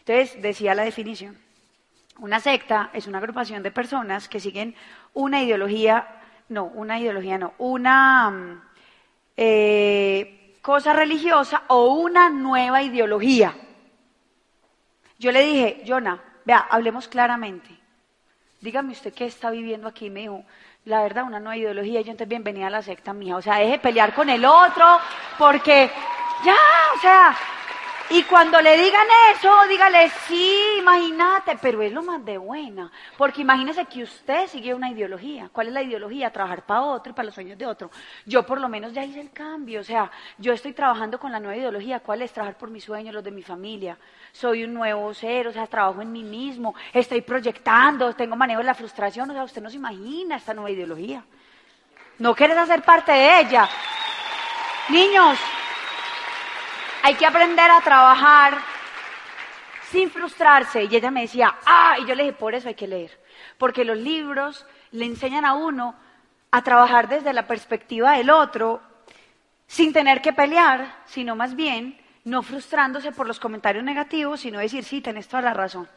[0.01, 1.39] Entonces, decía la definición.
[2.19, 4.75] Una secta es una agrupación de personas que siguen
[5.13, 6.07] una ideología,
[6.49, 8.63] no, una ideología no, una mm,
[9.37, 13.55] eh, cosa religiosa o una nueva ideología.
[15.19, 17.69] Yo le dije, Jonah, vea, hablemos claramente.
[18.61, 20.09] Dígame usted qué está viviendo aquí.
[20.09, 20.45] Me dijo,
[20.87, 22.01] la verdad, una nueva ideología.
[22.01, 23.37] Yo entonces, bienvenida a la secta mía.
[23.37, 24.99] O sea, deje pelear con el otro,
[25.39, 25.91] porque
[26.45, 26.57] ya,
[26.95, 27.37] o sea,
[28.09, 32.91] y cuando le digan eso, dígale, sí, imagínate, pero es lo más de buena.
[33.19, 35.51] Porque imagínese que usted sigue una ideología.
[35.53, 36.31] ¿Cuál es la ideología?
[36.31, 37.91] Trabajar para otro y para los sueños de otro.
[38.25, 39.81] Yo por lo menos ya hice el cambio.
[39.81, 41.99] O sea, yo estoy trabajando con la nueva ideología.
[41.99, 42.33] ¿Cuál es?
[42.33, 43.99] Trabajar por mis sueños, los de mi familia.
[44.31, 46.77] Soy un nuevo ser, o sea, trabajo en mí mismo.
[46.93, 49.29] Estoy proyectando, tengo manejo de la frustración.
[49.31, 51.25] O sea, usted no se imagina esta nueva ideología.
[52.21, 53.69] No quieres hacer parte de ella.
[54.91, 55.39] Niños,
[57.07, 58.59] hay que aprender a trabajar
[59.93, 60.83] sin frustrarse.
[60.83, 63.17] Y ella me decía, ah, y yo le dije, por eso hay que leer.
[63.59, 65.95] Porque los libros le enseñan a uno
[66.51, 68.81] a trabajar desde la perspectiva del otro,
[69.69, 74.83] sin tener que pelear, sino más bien no frustrándose por los comentarios negativos, sino decir,
[74.83, 75.89] sí, tenés toda la razón.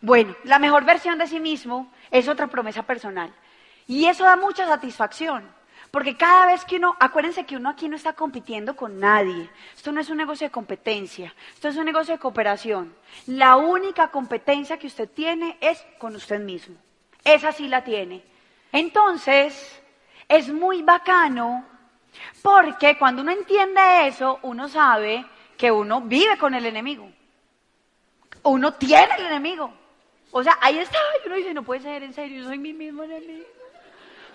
[0.00, 3.30] Bueno, la mejor versión de sí mismo es otra promesa personal.
[3.86, 5.46] Y eso da mucha satisfacción.
[5.94, 9.48] Porque cada vez que uno, acuérdense que uno aquí no está compitiendo con nadie.
[9.76, 12.92] Esto no es un negocio de competencia, esto es un negocio de cooperación.
[13.28, 16.74] La única competencia que usted tiene es con usted mismo.
[17.22, 18.24] Esa sí la tiene.
[18.72, 19.80] Entonces,
[20.26, 21.64] es muy bacano
[22.42, 25.24] porque cuando uno entiende eso, uno sabe
[25.56, 27.08] que uno vive con el enemigo.
[28.42, 29.72] Uno tiene el enemigo.
[30.32, 32.72] O sea, ahí está, y uno dice, no puede ser, en serio, yo soy mi
[32.72, 33.63] mismo enemigo.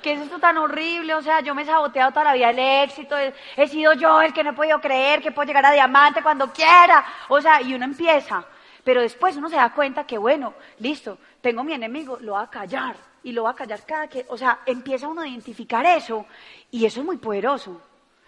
[0.02, 1.14] ¿Qué es esto tan horrible?
[1.14, 4.34] O sea, yo me he saboteado toda la vida el éxito, he, sido yo el
[4.34, 7.06] que no he podido creer que puedo llegar a diamante cuando quiera.
[7.28, 8.46] O sea, y uno empieza,
[8.84, 12.50] pero después uno se da cuenta que, bueno, listo, tengo mi enemigo, lo va a
[12.50, 16.26] callar, y lo va a callar cada que, o sea, empieza uno a identificar eso,
[16.72, 17.82] y eso es muy poderoso.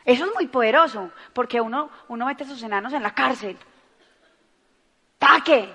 [0.04, 3.58] Eso es muy poderoso, porque uno, uno mete a sus enanos en la cárcel.
[5.20, 5.70] ¡Taque!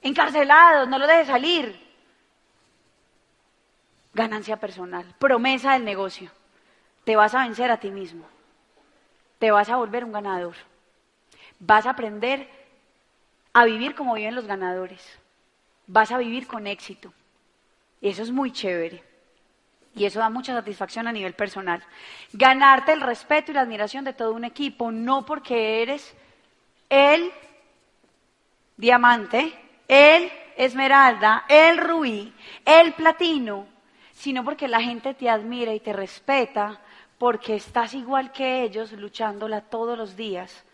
[0.00, 1.85] Encarcelados, no lo deje salir
[4.16, 6.30] ganancia personal, promesa del negocio.
[7.04, 8.26] Te vas a vencer a ti mismo.
[9.38, 10.56] Te vas a volver un ganador.
[11.60, 12.48] Vas a aprender
[13.52, 15.02] a vivir como viven los ganadores.
[15.86, 17.12] Vas a vivir con éxito.
[18.00, 19.04] Y eso es muy chévere.
[19.94, 21.82] Y eso da mucha satisfacción a nivel personal.
[22.32, 26.14] Ganarte el respeto y la admiración de todo un equipo, no porque eres
[26.88, 27.30] el
[28.76, 29.52] diamante,
[29.88, 32.32] el esmeralda, el rubí,
[32.64, 33.75] el platino,
[34.16, 36.80] sino porque la gente te admira y te respeta
[37.18, 40.64] porque estás igual que ellos luchándola todos los días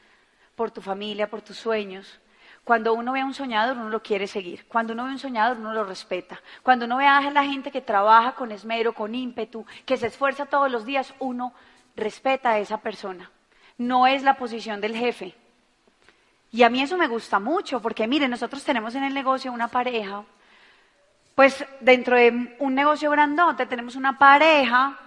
[0.54, 2.20] por tu familia, por tus sueños.
[2.62, 4.64] Cuando uno ve a un soñador, uno lo quiere seguir.
[4.68, 6.40] Cuando uno ve a un soñador, uno lo respeta.
[6.62, 10.46] Cuando uno ve a la gente que trabaja con esmero, con ímpetu, que se esfuerza
[10.46, 11.52] todos los días, uno
[11.96, 13.28] respeta a esa persona.
[13.76, 15.34] No es la posición del jefe.
[16.52, 19.66] Y a mí eso me gusta mucho, porque miren, nosotros tenemos en el negocio una
[19.66, 20.24] pareja
[21.34, 24.98] pues dentro de un negocio grandote tenemos una pareja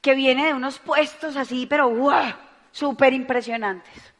[0.00, 2.32] que viene de unos puestos así, pero wow,
[2.70, 4.14] súper impresionantes.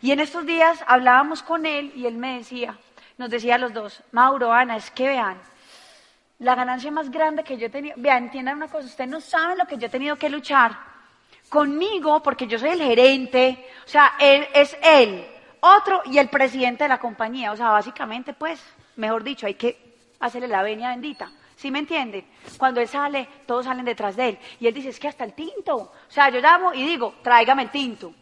[0.00, 2.76] Y en estos días hablábamos con él y él me decía,
[3.18, 5.38] nos decía a los dos, Mauro, Ana, es que vean,
[6.38, 9.58] la ganancia más grande que yo he tenido, vean, entiendan una cosa, ustedes no saben
[9.58, 10.76] lo que yo he tenido que luchar
[11.48, 15.26] conmigo, porque yo soy el gerente, o sea, él es él,
[15.60, 18.62] otro y el presidente de la compañía, o sea, básicamente, pues,
[18.96, 19.83] mejor dicho, hay que
[20.26, 21.30] hacerle la venia bendita.
[21.56, 22.26] ¿Sí me entienden?
[22.58, 24.38] Cuando él sale, todos salen detrás de él.
[24.60, 25.76] Y él dice, es que hasta el tinto.
[25.76, 28.12] O sea, yo llamo y digo, tráigame el tinto.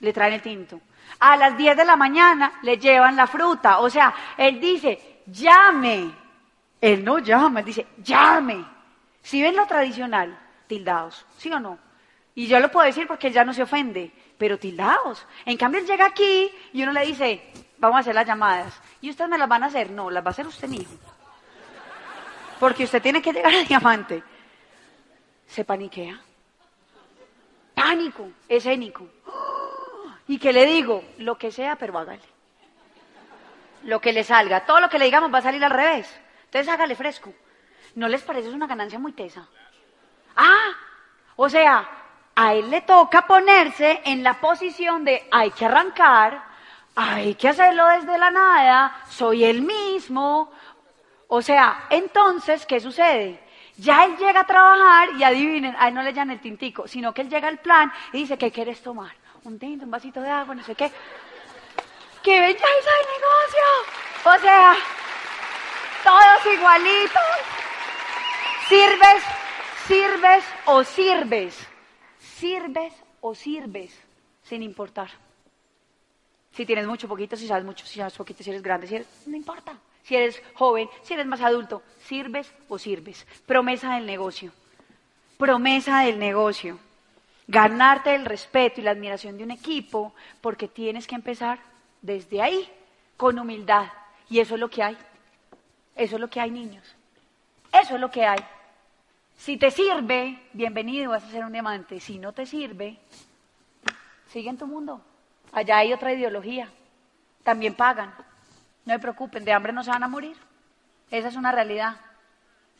[0.00, 0.80] Le traen el tinto.
[1.20, 3.80] A las 10 de la mañana le llevan la fruta.
[3.80, 6.10] O sea, él dice, llame.
[6.80, 8.64] Él no llama, él dice, llame.
[9.22, 11.78] Si ven lo tradicional, tildados, ¿sí o no?
[12.34, 15.26] Y yo lo puedo decir porque él ya no se ofende, pero tildados.
[15.44, 18.80] En cambio, él llega aquí y uno le dice, vamos a hacer las llamadas.
[19.00, 19.90] ¿Y ustedes me las van a hacer?
[19.90, 20.96] No, las va a hacer usted mismo
[22.58, 24.22] porque usted tiene que llegar a diamante,
[25.46, 26.20] se paniquea.
[27.74, 29.06] Pánico escénico.
[30.26, 31.04] ¿Y qué le digo?
[31.18, 32.22] Lo que sea, pero hágale.
[33.84, 34.66] Lo que le salga.
[34.66, 36.20] Todo lo que le digamos va a salir al revés.
[36.44, 37.32] Entonces hágale fresco.
[37.94, 39.48] ¿No les parece una ganancia muy tesa?
[40.36, 40.70] Ah,
[41.36, 41.88] o sea,
[42.34, 46.44] a él le toca ponerse en la posición de hay que arrancar,
[46.94, 50.52] hay que hacerlo desde la nada, soy el mismo,
[51.28, 53.38] o sea, entonces, ¿qué sucede?
[53.76, 57.12] Ya él llega a trabajar y adivinen, a él no le llaman el tintico, sino
[57.12, 59.14] que él llega al plan y dice, ¿qué quieres tomar?
[59.44, 60.90] Un tinto, un vasito de agua, no sé qué.
[62.22, 64.36] ¡Qué belleza de negocio!
[64.36, 64.76] O sea,
[66.02, 67.22] todos igualitos.
[68.68, 69.22] Sirves,
[69.86, 71.68] sirves o sirves.
[72.18, 73.94] Sirves o sirves,
[74.42, 75.10] sin importar.
[76.52, 79.06] Si tienes mucho, poquito, si sabes mucho, si sabes poquito, si eres grande, si eres,
[79.26, 83.26] no importa si eres joven, si eres más adulto, sirves o sirves.
[83.44, 84.52] Promesa del negocio.
[85.36, 86.78] Promesa del negocio.
[87.46, 91.58] Ganarte el respeto y la admiración de un equipo porque tienes que empezar
[92.00, 92.72] desde ahí,
[93.18, 93.88] con humildad.
[94.30, 94.96] Y eso es lo que hay.
[95.94, 96.84] Eso es lo que hay, niños.
[97.70, 98.40] Eso es lo que hay.
[99.36, 102.00] Si te sirve, bienvenido, vas a ser un diamante.
[102.00, 102.96] Si no te sirve,
[104.32, 105.02] sigue en tu mundo.
[105.52, 106.70] Allá hay otra ideología.
[107.42, 108.14] También pagan.
[108.88, 110.34] No se preocupen, de hambre no se van a morir.
[111.10, 111.96] Esa es una realidad.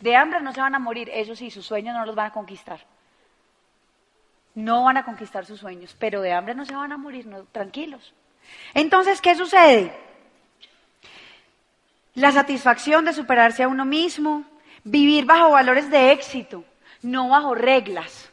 [0.01, 2.33] De hambre no se van a morir, eso sí, sus sueños no los van a
[2.33, 2.81] conquistar.
[4.55, 8.15] No van a conquistar sus sueños, pero de hambre no se van a morir, tranquilos.
[8.73, 9.93] Entonces, ¿qué sucede?
[12.15, 14.45] La satisfacción de superarse a uno mismo,
[14.85, 16.65] vivir bajo valores de éxito,
[17.03, 18.33] no bajo reglas.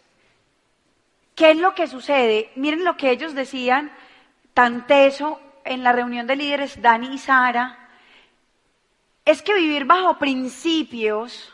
[1.36, 2.52] ¿Qué es lo que sucede?
[2.56, 3.92] Miren lo que ellos decían
[4.54, 7.90] tan teso en la reunión de líderes, Dani y Sara.
[9.26, 11.52] Es que vivir bajo principios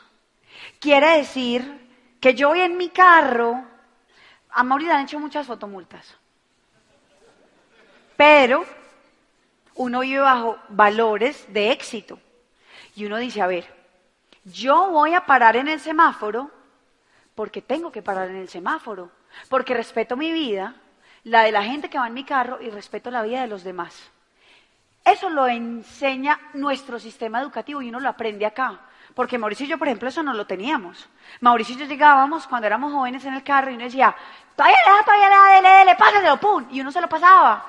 [0.79, 3.65] quiere decir que yo voy en mi carro,
[4.49, 6.15] a Mauri le han hecho muchas fotomultas,
[8.17, 8.65] pero
[9.75, 12.19] uno vive bajo valores de éxito.
[12.95, 13.73] Y uno dice, a ver,
[14.43, 16.51] yo voy a parar en el semáforo
[17.35, 19.09] porque tengo que parar en el semáforo,
[19.49, 20.75] porque respeto mi vida,
[21.23, 23.63] la de la gente que va en mi carro y respeto la vida de los
[23.63, 24.11] demás.
[25.03, 28.79] Eso lo enseña nuestro sistema educativo y uno lo aprende acá.
[29.15, 31.09] Porque Mauricio y yo, por ejemplo, eso no lo teníamos.
[31.41, 34.15] Mauricio y yo llegábamos cuando éramos jóvenes en el carro y uno decía,
[34.55, 37.65] todavía le todavía le da, dele, dele, pásaselo, pum, y uno se lo pasaba.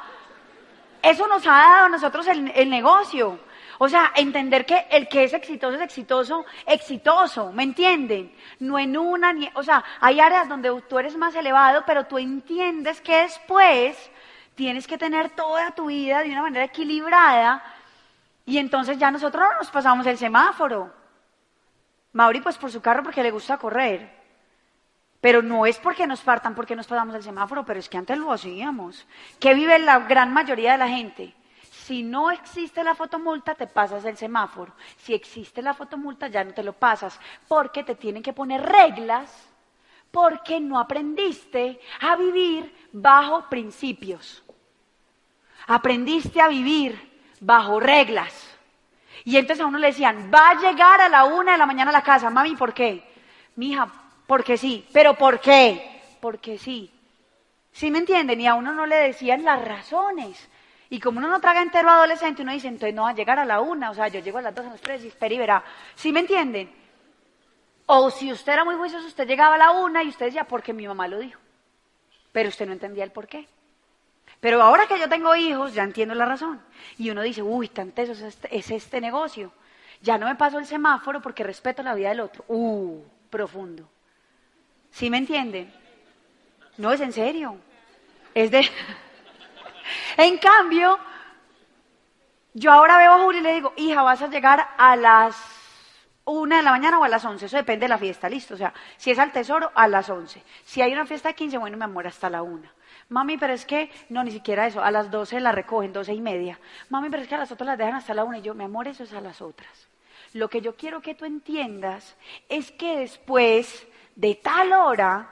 [1.03, 3.41] Eso nos ha dado a nosotros el, el negocio.
[3.85, 8.33] O sea, entender que el que es exitoso es exitoso, exitoso, ¿me entienden?
[8.61, 12.17] No en una, ni, o sea, hay áreas donde tú eres más elevado, pero tú
[12.17, 13.97] entiendes que después
[14.55, 17.61] tienes que tener toda tu vida de una manera equilibrada
[18.47, 20.95] y entonces ya nosotros no nos pasamos el semáforo.
[22.13, 24.17] Mauri pues por su carro porque le gusta correr.
[25.21, 28.17] Pero no es porque nos partan, porque nos pasamos el semáforo, pero es que antes
[28.17, 29.09] lo hacíamos.
[29.41, 31.35] ¿Qué vive la gran mayoría de la gente?
[31.87, 34.73] Si no existe la fotomulta, te pasas el semáforo.
[34.99, 37.19] Si existe la fotomulta, ya no te lo pasas,
[37.49, 39.49] porque te tienen que poner reglas,
[40.13, 44.45] porque no aprendiste a vivir bajo principios.
[45.67, 48.33] Aprendiste a vivir bajo reglas.
[49.25, 51.91] Y entonces a uno le decían, va a llegar a la una de la mañana
[51.91, 52.31] a la casa.
[52.31, 53.13] Mami, ¿por qué?
[53.57, 53.89] Mi hija,
[54.29, 54.87] porque sí.
[54.93, 56.01] ¿Pero por qué?
[56.21, 56.93] Porque sí.
[57.73, 58.41] ¿Sí me entienden?
[58.41, 60.49] Y a uno no le decían las razones.
[60.93, 63.47] Y como uno no traga entero adolescente, uno dice, entonces no va a llegar a
[63.47, 65.39] la una, o sea, yo llego a las dos, a las tres y espera y
[65.39, 65.65] verá.
[65.95, 66.71] ¿Sí me entienden?
[67.87, 70.75] O si usted era muy juicioso, usted llegaba a la una y usted decía, porque
[70.75, 71.41] mi mamá lo dijo.
[72.31, 73.49] Pero usted no entendía el por qué.
[74.39, 76.61] Pero ahora que yo tengo hijos, ya entiendo la razón.
[76.99, 79.51] Y uno dice, uy, tan teso es este, es este negocio.
[80.03, 82.45] Ya no me paso el semáforo porque respeto la vida del otro.
[82.49, 83.89] Uh, profundo.
[84.91, 85.73] ¿Sí me entienden?
[86.77, 87.57] No es en serio.
[88.35, 88.69] Es de...
[90.17, 90.99] en cambio,
[92.55, 95.37] yo ahora veo a Juli y le digo, hija, vas a llegar a las
[96.25, 98.55] una de la mañana o a las once, eso depende de la fiesta, listo.
[98.55, 100.43] O sea, si es al tesoro, a las once.
[100.65, 102.73] Si hay una fiesta de quince, bueno, me amor, hasta la una.
[103.09, 106.21] Mami, pero es que, no, ni siquiera eso, a las 12 la recogen, doce y
[106.21, 106.59] media.
[106.89, 108.39] Mami, pero es que a las otras las dejan hasta la una.
[108.39, 109.89] Y yo, mi amor, eso es a las otras.
[110.33, 112.17] Lo que yo quiero que tú entiendas
[112.49, 115.29] es que después de tal hora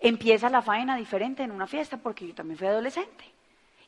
[0.00, 3.24] empieza la faena diferente en una fiesta, porque yo también fui adolescente.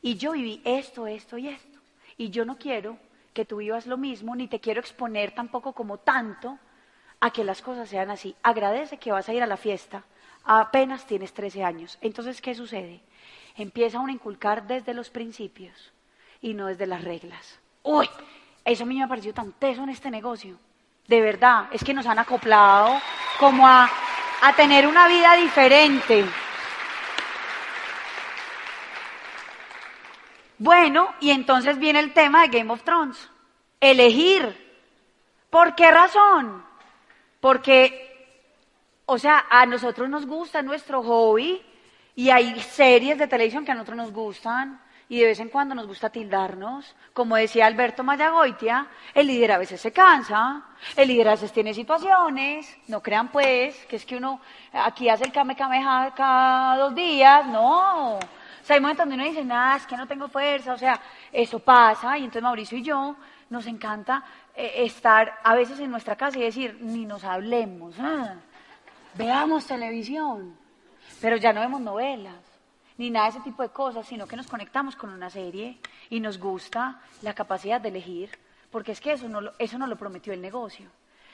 [0.01, 1.79] Y yo viví esto, esto y esto.
[2.17, 2.97] Y yo no quiero
[3.33, 6.59] que tú vivas lo mismo, ni te quiero exponer tampoco como tanto
[7.19, 8.35] a que las cosas sean así.
[8.43, 10.03] Agradece que vas a ir a la fiesta
[10.43, 11.97] apenas tienes 13 años.
[12.01, 13.01] Entonces, ¿qué sucede?
[13.55, 15.93] Empieza a inculcar desde los principios
[16.41, 17.59] y no desde las reglas.
[17.83, 18.09] Uy,
[18.65, 20.57] eso a mí me ha parecido tan teso en este negocio.
[21.07, 22.99] De verdad, es que nos han acoplado
[23.39, 23.89] como a,
[24.43, 26.25] a tener una vida diferente.
[30.57, 33.29] Bueno, y entonces viene el tema de Game of Thrones.
[33.79, 34.61] Elegir.
[35.49, 36.63] ¿Por qué razón?
[37.39, 38.03] Porque
[39.05, 41.61] o sea, a nosotros nos gusta nuestro hobby
[42.15, 44.81] y hay series de televisión que a nosotros nos gustan
[45.13, 46.95] y de vez en cuando nos gusta tildarnos.
[47.13, 50.63] Como decía Alberto Mayagoitia, el líder a veces se cansa,
[50.95, 55.25] el líder a veces tiene situaciones, no crean pues que es que uno aquí hace
[55.25, 58.15] el kame kameha cada dos días, no.
[58.15, 58.19] O
[58.63, 60.99] sea, hay momentos donde uno dice, nada, es que no tengo fuerza, o sea,
[61.31, 63.15] eso pasa y entonces Mauricio y yo
[63.49, 64.23] nos encanta
[64.55, 67.95] eh, estar a veces en nuestra casa y decir, ni nos hablemos.
[67.99, 68.35] Ah
[69.15, 70.55] veamos televisión,
[71.21, 72.35] pero ya no vemos novelas,
[72.97, 75.77] ni nada de ese tipo de cosas, sino que nos conectamos con una serie
[76.09, 78.29] y nos gusta la capacidad de elegir,
[78.71, 80.89] porque es que eso no lo, eso no lo prometió el negocio.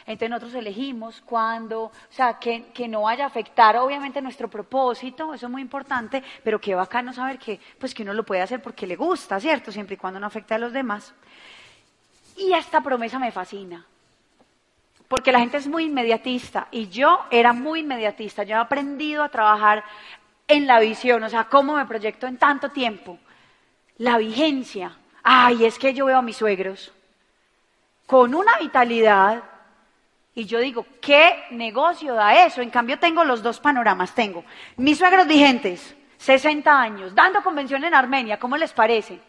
[0.05, 5.33] Entonces nosotros elegimos cuando, o sea, que, que, no vaya a afectar obviamente nuestro propósito,
[5.33, 8.61] eso es muy importante, pero que bacano saber que, pues que uno lo puede hacer
[8.61, 9.71] porque le gusta, ¿cierto?
[9.71, 11.13] Siempre y cuando no afecte a los demás.
[12.37, 13.85] Y esta promesa me fascina,
[15.09, 18.43] porque la gente es muy inmediatista y yo era muy inmediatista.
[18.43, 19.83] Yo he aprendido a trabajar
[20.49, 23.17] en la visión, o sea, cómo me proyecto en tanto tiempo.
[23.97, 24.97] La vigencia.
[25.23, 26.91] Ay, es que yo veo a mis suegros
[28.05, 29.43] con una vitalidad
[30.33, 32.61] y yo digo, ¿qué negocio da eso?
[32.61, 34.15] En cambio tengo los dos panoramas.
[34.15, 34.43] Tengo
[34.77, 39.19] mis suegros vigentes, 60 años, dando convención en Armenia, ¿cómo les parece?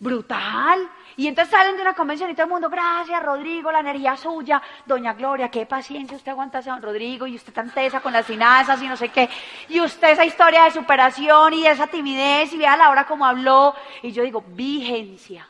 [0.00, 0.88] Brutal.
[1.16, 4.62] Y entonces salen de una convención y todo el mundo, gracias Rodrigo, la energía suya,
[4.86, 8.26] doña Gloria, qué paciencia usted aguanta a don Rodrigo y usted tan tesa con las
[8.26, 9.28] finanzas y no sé qué.
[9.68, 13.74] Y usted esa historia de superación y esa timidez y vea la hora como habló.
[14.02, 15.48] Y yo digo, vigencia,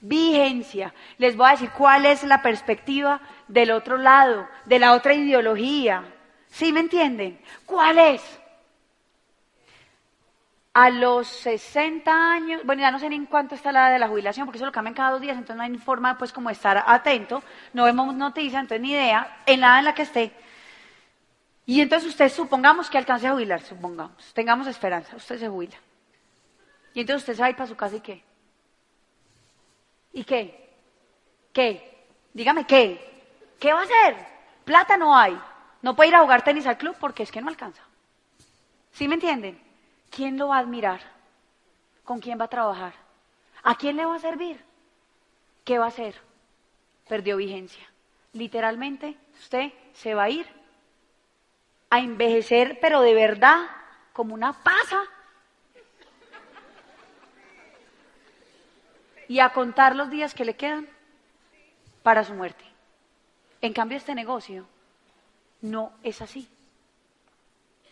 [0.00, 0.94] vigencia.
[1.18, 6.04] Les voy a decir cuál es la perspectiva del otro lado, de la otra ideología.
[6.48, 7.40] ¿Sí me entienden?
[7.66, 8.40] ¿Cuál es?
[10.78, 13.98] A los 60 años, bueno, ya no sé ni en cuánto está la edad de
[13.98, 16.50] la jubilación, porque eso lo cambian cada dos días, entonces no hay forma, pues, como
[16.50, 20.32] estar atento, no vemos noticias, entonces ni idea, en la edad en la que esté.
[21.64, 25.76] Y entonces usted, supongamos que alcance a jubilar, supongamos, tengamos esperanza, usted se jubila.
[26.92, 28.22] Y entonces usted se va a ir para su casa y qué?
[30.12, 30.74] ¿Y qué?
[31.54, 32.04] ¿Qué?
[32.34, 33.24] Dígame qué.
[33.58, 34.14] ¿Qué va a hacer?
[34.66, 35.40] Plata no hay.
[35.80, 37.82] No puede ir a jugar tenis al club porque es que no alcanza.
[38.92, 39.65] ¿Sí me entienden?
[40.16, 41.00] ¿Quién lo va a admirar?
[42.02, 42.94] ¿Con quién va a trabajar?
[43.62, 44.64] ¿A quién le va a servir?
[45.62, 46.14] ¿Qué va a hacer?
[47.06, 47.86] Perdió vigencia.
[48.32, 50.46] Literalmente, usted se va a ir
[51.90, 53.66] a envejecer, pero de verdad,
[54.14, 55.02] como una pasa.
[59.28, 60.88] Y a contar los días que le quedan
[62.02, 62.64] para su muerte.
[63.60, 64.66] En cambio, este negocio
[65.60, 66.48] no es así.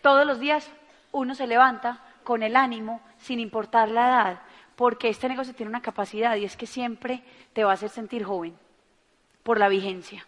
[0.01, 0.71] Todos los días
[1.13, 4.41] uno se levanta con el ánimo sin importar la edad,
[4.77, 7.23] porque este negocio tiene una capacidad y es que siempre
[7.53, 8.57] te va a hacer sentir joven
[9.43, 10.27] por la vigencia.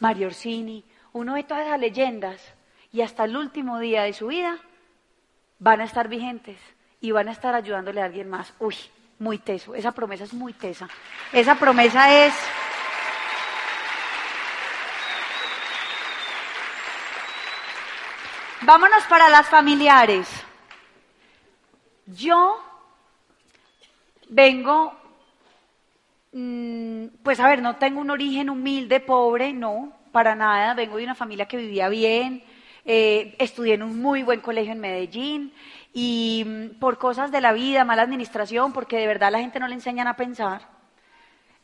[0.00, 2.54] Mario Orsini, uno ve todas esas leyendas
[2.92, 4.58] y hasta el último día de su vida
[5.58, 6.58] van a estar vigentes
[7.00, 8.52] y van a estar ayudándole a alguien más.
[8.58, 8.76] Uy,
[9.18, 10.88] muy teso, esa promesa es muy tesa.
[11.32, 12.34] Esa promesa es...
[18.62, 20.28] Vámonos para las familiares.
[22.06, 22.56] Yo
[24.28, 24.94] vengo,
[26.32, 30.74] mm, pues a ver, no tengo un origen humilde, pobre, no, para nada.
[30.74, 32.44] Vengo de una familia que vivía bien,
[32.84, 35.52] eh, estudié en un muy buen colegio en Medellín
[35.92, 39.66] y mm, por cosas de la vida, mala administración, porque de verdad la gente no
[39.66, 40.62] le enseñan a pensar.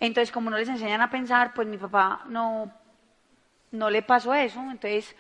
[0.00, 2.72] Entonces, como no les enseñan a pensar, pues mi papá no,
[3.70, 4.60] no le pasó eso.
[4.60, 5.14] Entonces,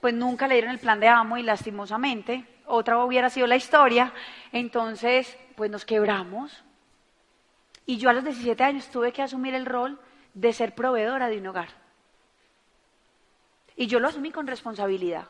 [0.00, 4.12] pues nunca le dieron el plan de amo y lastimosamente, otra hubiera sido la historia,
[4.52, 6.62] entonces pues nos quebramos.
[7.86, 9.98] Y yo a los 17 años tuve que asumir el rol
[10.32, 11.68] de ser proveedora de un hogar.
[13.76, 15.28] Y yo lo asumí con responsabilidad.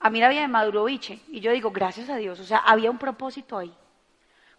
[0.00, 2.90] A mí la vida de Maduroviche, y yo digo, gracias a Dios, o sea, había
[2.90, 3.72] un propósito ahí.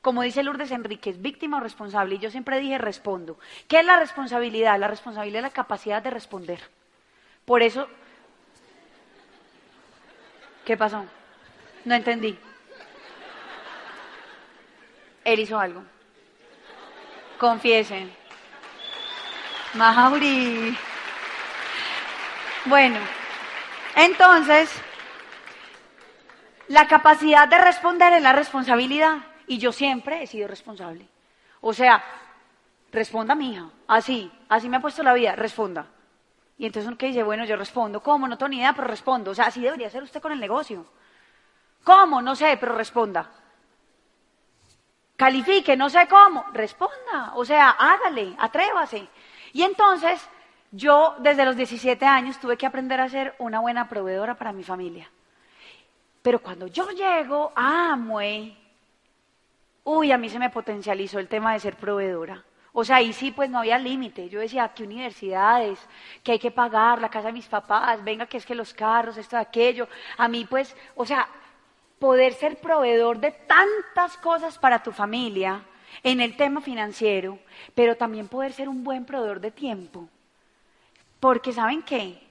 [0.01, 3.37] Como dice Lourdes Enríquez, víctima o responsable, y yo siempre dije, respondo.
[3.67, 4.79] ¿Qué es la responsabilidad?
[4.79, 6.61] La responsabilidad es la capacidad de responder.
[7.45, 7.87] Por eso
[10.69, 11.03] ¿Qué pasó?
[11.85, 12.37] No entendí.
[15.23, 15.83] Él hizo algo.
[17.37, 18.11] Confiesen.
[19.75, 20.77] Mauri.
[22.65, 22.99] Bueno,
[23.95, 24.69] entonces,
[26.67, 29.17] la capacidad de responder es la responsabilidad.
[29.47, 31.07] Y yo siempre he sido responsable.
[31.61, 32.03] O sea,
[32.91, 33.69] responda, mi hija.
[33.87, 35.87] Así, así me ha puesto la vida, responda.
[36.57, 38.27] Y entonces uno que dice, bueno, yo respondo, ¿cómo?
[38.27, 39.31] No tengo ni idea, pero respondo.
[39.31, 40.85] O sea, así debería ser usted con el negocio.
[41.83, 42.21] ¿Cómo?
[42.21, 43.29] No sé, pero responda.
[45.15, 47.33] Califique, no sé cómo, responda.
[47.35, 49.07] O sea, hágale, atrévase.
[49.53, 50.29] Y entonces,
[50.71, 54.63] yo desde los 17 años tuve que aprender a ser una buena proveedora para mi
[54.63, 55.09] familia.
[56.21, 58.57] Pero cuando yo llego a Amway,
[59.83, 62.43] uy, a mí se me potencializó el tema de ser proveedora.
[62.71, 64.29] O sea, ahí sí pues no había límite.
[64.29, 65.79] Yo decía, ¿qué universidades?
[66.23, 69.17] Que hay que pagar, la casa de mis papás, venga, que es que los carros,
[69.17, 69.87] esto, aquello.
[70.17, 71.27] A mí pues, o sea,
[71.99, 75.63] poder ser proveedor de tantas cosas para tu familia
[76.03, 77.39] en el tema financiero,
[77.75, 80.07] pero también poder ser un buen proveedor de tiempo.
[81.19, 82.21] Porque ¿saben qué?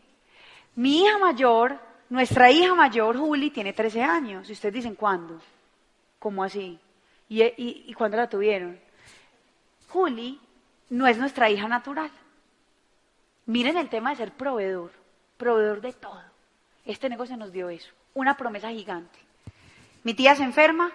[0.75, 4.49] Mi hija mayor, nuestra hija mayor, Juli, tiene 13 años.
[4.49, 5.41] Y ustedes dicen, ¿cuándo?
[6.19, 6.79] ¿Cómo así?
[7.29, 8.81] ¿Y, y, cuándo la tuvieron?
[9.89, 10.41] Juli
[10.89, 12.11] no es nuestra hija natural.
[13.45, 14.93] Miren el tema de ser proveedor,
[15.37, 16.23] proveedor de todo.
[16.87, 19.28] Este negocio nos dio eso, una promesa gigante.
[20.09, 20.91] Mi tía se enferma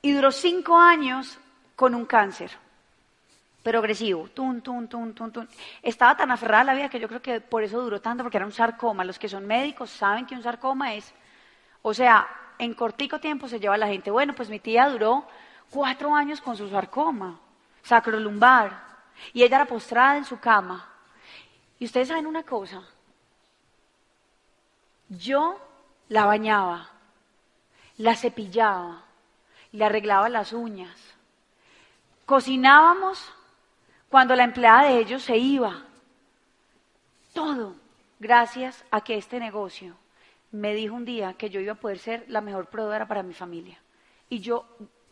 [0.00, 1.38] y duró cinco años
[1.76, 2.50] con un cáncer
[3.62, 4.28] progresivo.
[4.28, 5.48] Tun, tun, tun, tun, tun.
[5.82, 8.38] Estaba tan aferrada a la vida que yo creo que por eso duró tanto, porque
[8.38, 9.04] era un sarcoma.
[9.04, 11.12] Los que son médicos saben que un sarcoma es,
[11.82, 12.26] o sea,
[12.58, 14.10] en cortico tiempo se lleva a la gente.
[14.10, 15.26] Bueno, pues mi tía duró
[15.68, 17.38] cuatro años con su sarcoma
[17.82, 18.82] sacrolumbar,
[19.34, 20.88] y ella era postrada en su cama.
[21.78, 22.82] Y ustedes saben una cosa,
[25.10, 25.60] yo
[26.08, 26.88] la bañaba,
[27.98, 29.04] la cepillaba,
[29.72, 30.96] le arreglaba las uñas.
[32.24, 33.32] Cocinábamos
[34.08, 35.82] cuando la empleada de ellos se iba.
[37.34, 37.74] Todo
[38.18, 39.96] gracias a que este negocio
[40.50, 43.34] me dijo un día que yo iba a poder ser la mejor proveedora para mi
[43.34, 43.78] familia.
[44.28, 44.66] Y yo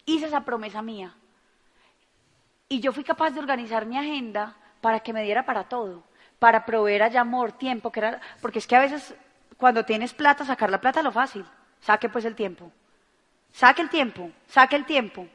[0.05, 1.14] hice esa promesa mía.
[2.68, 6.05] Y yo fui capaz de organizar mi agenda para que me diera para todo,
[6.39, 9.14] para proveer allá amor, tiempo, que era, porque es que a veces
[9.57, 11.45] cuando tienes plata, sacar la plata es lo fácil.
[11.87, 12.72] Saque pues el tiempo.
[13.53, 15.28] Saque el tiempo, saque el tiempo.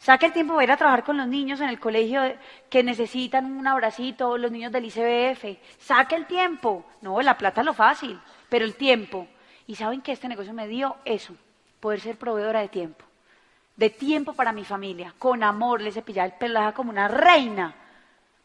[0.00, 2.22] Saque el tiempo para ir a trabajar con los niños en el colegio
[2.68, 5.58] que necesitan un abracito, los niños del ICBF.
[5.78, 6.84] Saque el tiempo.
[7.02, 8.18] No, la plata es lo fácil,
[8.48, 9.28] pero el tiempo.
[9.68, 11.36] Y saben que este negocio me dio eso,
[11.78, 13.04] poder ser proveedora de tiempo.
[13.76, 17.72] De tiempo para mi familia, con amor, le cepillaba el pelo, como una reina,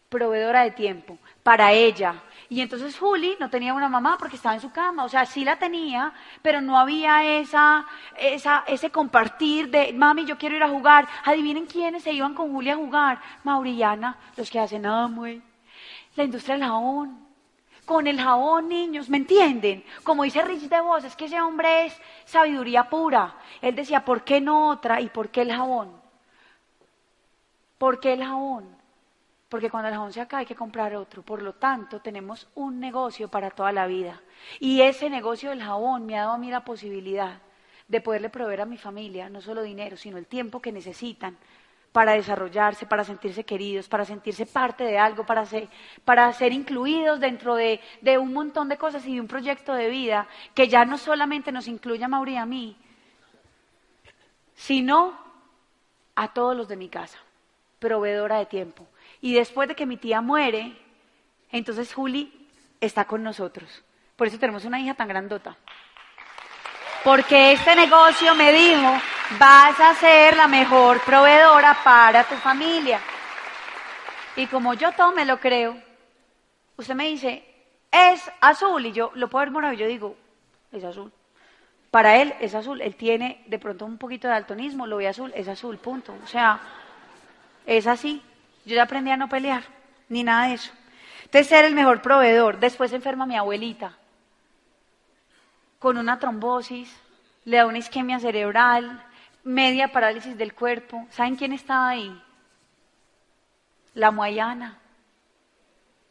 [0.10, 2.22] proveedora de tiempo, para ella,
[2.52, 5.46] y entonces Juli no tenía una mamá porque estaba en su cama, o sea, sí
[5.46, 7.88] la tenía, pero no había esa,
[8.18, 11.08] esa, ese compartir de, mami, yo quiero ir a jugar.
[11.24, 13.22] Adivinen quiénes se iban con Juli a jugar.
[13.46, 14.82] Maurillana, los que hacen
[15.12, 15.42] muy
[16.18, 17.26] la industria del jabón.
[17.86, 19.86] Con el jabón, niños, ¿me entienden?
[20.04, 23.34] Como dice Rich de Vos, es que ese hombre es sabiduría pura.
[23.62, 25.90] Él decía, ¿por qué no otra y por qué el jabón?
[27.78, 28.81] ¿Por qué el jabón?
[29.52, 31.24] Porque cuando el jabón se acaba hay que comprar otro.
[31.24, 34.22] Por lo tanto, tenemos un negocio para toda la vida.
[34.62, 37.38] Y ese negocio del jabón me ha dado a mí la posibilidad
[37.86, 41.36] de poderle proveer a mi familia no solo dinero, sino el tiempo que necesitan
[41.92, 47.82] para desarrollarse, para sentirse queridos, para sentirse parte de algo, para ser, incluidos dentro de,
[48.00, 51.52] de, un montón de cosas y de un proyecto de vida que ya no solamente
[51.52, 52.78] nos incluye a Mauri y a mí,
[54.56, 55.14] sino
[56.16, 57.20] a todos los de mi casa,
[57.80, 58.88] proveedora de tiempo.
[59.22, 60.76] Y después de que mi tía muere,
[61.52, 62.50] entonces Juli
[62.80, 63.84] está con nosotros.
[64.16, 65.56] Por eso tenemos una hija tan grandota.
[67.04, 69.00] Porque este negocio me dijo,
[69.40, 73.00] vas a ser la mejor proveedora para tu familia.
[74.36, 75.76] Y como yo todo me lo creo,
[76.78, 77.44] usted me dice,
[77.92, 78.86] es azul.
[78.86, 80.16] Y yo lo puedo ver morado y yo digo,
[80.72, 81.12] es azul.
[81.90, 82.82] Para él es azul.
[82.82, 86.16] Él tiene de pronto un poquito de daltonismo, lo ve azul, es azul, punto.
[86.24, 86.60] O sea,
[87.66, 88.22] es así.
[88.66, 89.64] Yo ya aprendí a no pelear,
[90.10, 90.72] ni nada de eso.
[91.24, 92.60] Entonces, ser el mejor proveedor.
[92.60, 93.98] Después enferma mi abuelita
[95.82, 96.96] con una trombosis,
[97.44, 99.04] le da una isquemia cerebral,
[99.44, 101.08] media parálisis del cuerpo.
[101.10, 102.22] ¿Saben quién estaba ahí?
[103.96, 104.78] La muayana,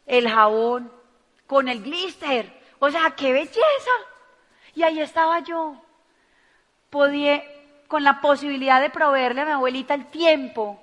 [0.06, 0.92] el jabón,
[1.46, 2.52] con el glister.
[2.80, 3.96] O sea, qué belleza.
[4.74, 5.80] Y ahí estaba yo.
[6.90, 7.44] Podía,
[7.86, 10.82] con la posibilidad de proveerle a mi abuelita el tiempo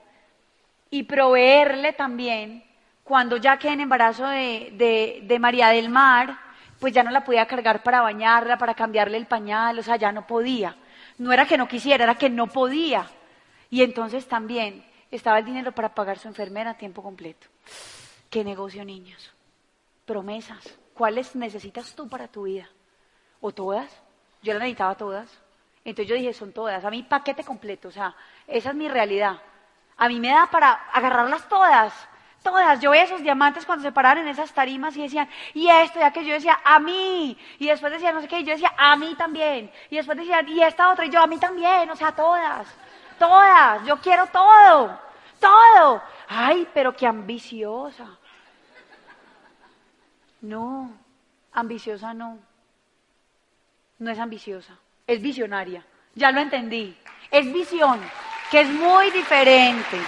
[0.90, 2.64] y proveerle también,
[3.04, 6.38] cuando ya quedé en embarazo de, de, María del Mar,
[6.80, 10.12] pues ya no la podía cargar para bañarla, para cambiarle el pañal, o sea, ya
[10.12, 10.76] no podía.
[11.18, 13.08] No era que no quisiera, era que no podía.
[13.70, 17.48] Y entonces también estaba el dinero para pagar su enfermera a tiempo completo.
[18.30, 19.32] ¿Qué negocio, niños?
[20.06, 20.78] Promesas.
[20.94, 22.70] ¿Cuáles necesitas tú para tu vida?
[23.40, 23.90] ¿O todas?
[24.42, 25.30] Yo las necesitaba todas.
[25.86, 26.84] Entonces yo dije, son todas.
[26.84, 27.88] A mí paquete completo.
[27.88, 28.16] O sea,
[28.48, 29.38] esa es mi realidad.
[29.98, 31.94] A mí me da para agarrarlas todas,
[32.44, 32.80] todas.
[32.80, 36.12] Yo veía esos diamantes cuando se paraban en esas tarimas y decían, y esto, ya
[36.12, 37.38] que yo decía, a mí.
[37.58, 39.72] Y después decían, no sé qué, y yo decía, a mí también.
[39.90, 42.68] Y después decían, y esta otra, y yo, a mí también, o sea, todas,
[43.18, 43.84] todas.
[43.86, 45.00] Yo quiero todo,
[45.40, 46.04] todo.
[46.28, 48.06] Ay, pero qué ambiciosa.
[50.42, 50.92] No,
[51.54, 52.38] ambiciosa no.
[53.98, 54.78] No es ambiciosa,
[55.08, 55.84] es visionaria.
[56.14, 56.96] Ya lo entendí.
[57.32, 58.00] Es visión
[58.52, 60.00] que es muy diferente.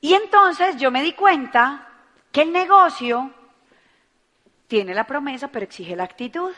[0.00, 1.88] Y entonces yo me di cuenta
[2.30, 3.32] que el negocio
[4.68, 6.52] tiene la promesa, pero exige la actitud.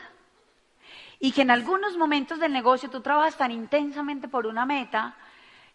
[1.18, 5.16] Y que en algunos momentos del negocio tú trabajas tan intensamente por una meta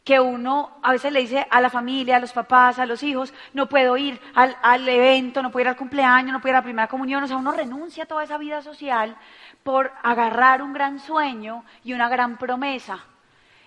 [0.05, 3.33] que uno a veces le dice a la familia, a los papás, a los hijos,
[3.53, 6.63] no puedo ir al, evento, no puedo ir al cumpleaños, no puedo ir a la
[6.63, 9.17] primera comunión, o sea, uno renuncia a toda esa vida social
[9.63, 13.03] por agarrar un gran sueño y una gran promesa.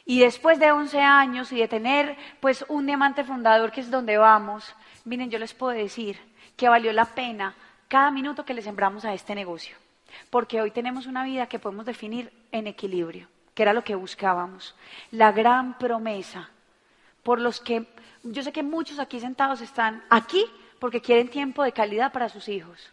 [0.04, 4.16] Y después de 11 años y de tener pues un diamante fundador que es donde
[4.16, 6.20] vamos, miren, yo les puedo decir
[6.56, 7.56] que valió la pena
[7.88, 9.76] cada minuto que le sembramos a este negocio,
[10.30, 13.26] porque hoy tenemos una vida que podemos definir en equilibrio
[13.58, 14.76] que era lo que buscábamos.
[15.10, 16.48] La gran promesa
[17.24, 17.88] por los que
[18.22, 20.44] yo sé que muchos aquí sentados están aquí
[20.78, 22.92] porque quieren tiempo de calidad para sus hijos.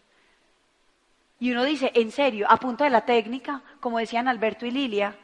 [1.39, 5.15] Y uno dice, en serio, a punto de la técnica, como decían Alberto y Lilia,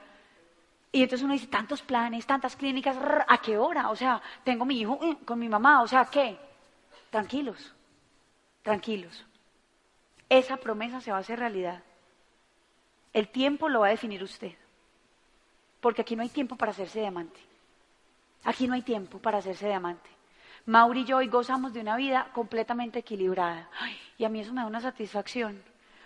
[0.92, 2.96] y entonces uno dice, tantos planes, tantas clínicas,
[3.28, 3.90] ¿a qué hora?
[3.90, 6.38] O sea, tengo mi hijo eh, con mi mamá, o sea, ¿qué?
[7.10, 7.74] Tranquilos,
[8.62, 9.26] tranquilos.
[10.30, 11.82] Esa promesa se va a hacer realidad.
[13.12, 14.61] El tiempo lo va a definir usted.
[15.82, 17.40] Porque aquí no hay tiempo para hacerse diamante.
[18.44, 20.10] Aquí no hay tiempo para hacerse diamante.
[20.68, 23.68] Mauri y yo hoy gozamos de una vida completamente equilibrada.
[24.18, 25.62] y a mí eso me da una satisfacción.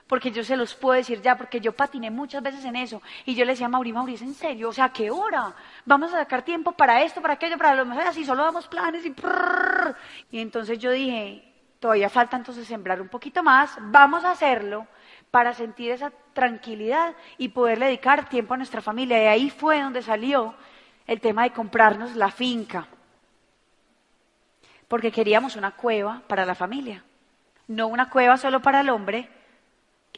[0.07, 3.01] Porque yo se los puedo decir ya, porque yo patiné muchas veces en eso.
[3.25, 4.69] Y yo le decía a Mauri, Mauri, ¿es en serio?
[4.69, 5.53] O sea, ¿qué hora?
[5.83, 9.05] Vamos a sacar tiempo para esto, para aquello, para lo mejor así, solo damos planes
[9.05, 9.15] y...
[10.31, 14.87] Y entonces yo dije, todavía falta entonces sembrar un poquito más, vamos a hacerlo
[15.35, 19.21] para sentir esa tranquilidad y poder dedicar tiempo a nuestra familia.
[19.21, 20.55] Y ahí fue donde salió
[21.07, 22.87] el tema de comprarnos la finca
[24.87, 27.03] porque queríamos una cueva para la familia,
[27.67, 29.27] no una cueva solo para el hombre.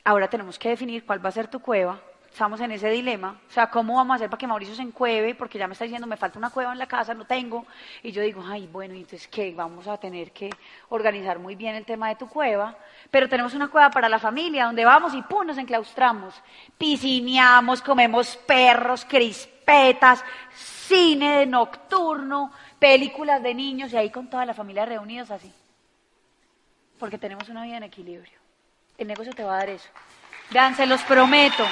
[0.03, 1.99] Ahora tenemos que definir cuál va a ser tu cueva.
[2.37, 3.35] Estamos en ese dilema.
[3.49, 5.33] O sea, ¿cómo vamos a hacer para que Mauricio se encueve?
[5.33, 7.65] Porque ya me está diciendo, me falta una cueva en la casa, no tengo.
[8.03, 9.55] Y yo digo, ay, bueno, entonces, ¿qué?
[9.55, 10.51] Vamos a tener que
[10.89, 12.77] organizar muy bien el tema de tu cueva.
[13.09, 16.35] Pero tenemos una cueva para la familia, donde vamos y pum, nos enclaustramos.
[16.77, 20.23] Piscineamos, comemos perros, crispetas,
[20.53, 25.51] cine nocturno, películas de niños y ahí con toda la familia reunidos así.
[26.99, 28.37] Porque tenemos una vida en equilibrio.
[28.95, 29.89] El negocio te va a dar eso.
[30.51, 31.65] Vean, se los prometo.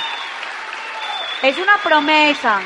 [1.41, 2.61] Es una promesa.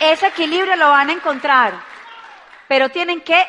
[0.00, 1.74] Ese equilibrio lo van a encontrar,
[2.68, 3.44] pero tienen que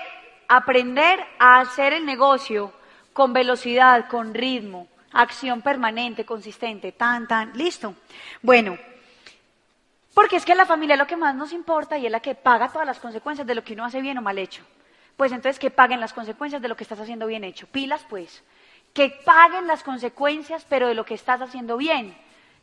[0.47, 2.73] aprender a hacer el negocio
[3.13, 7.93] con velocidad, con ritmo, acción permanente, consistente, tan, tan, listo.
[8.41, 8.77] Bueno,
[10.13, 12.33] porque es que la familia es lo que más nos importa y es la que
[12.33, 14.63] paga todas las consecuencias de lo que uno hace bien o mal hecho.
[15.17, 17.67] Pues entonces que paguen las consecuencias de lo que estás haciendo bien hecho.
[17.67, 18.43] Pilas pues.
[18.93, 22.17] Que paguen las consecuencias, pero de lo que estás haciendo bien,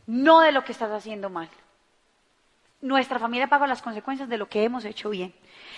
[0.07, 1.49] no de lo que estás haciendo mal.
[2.81, 5.35] Nuestra familia paga las consecuencias de lo que hemos hecho bien.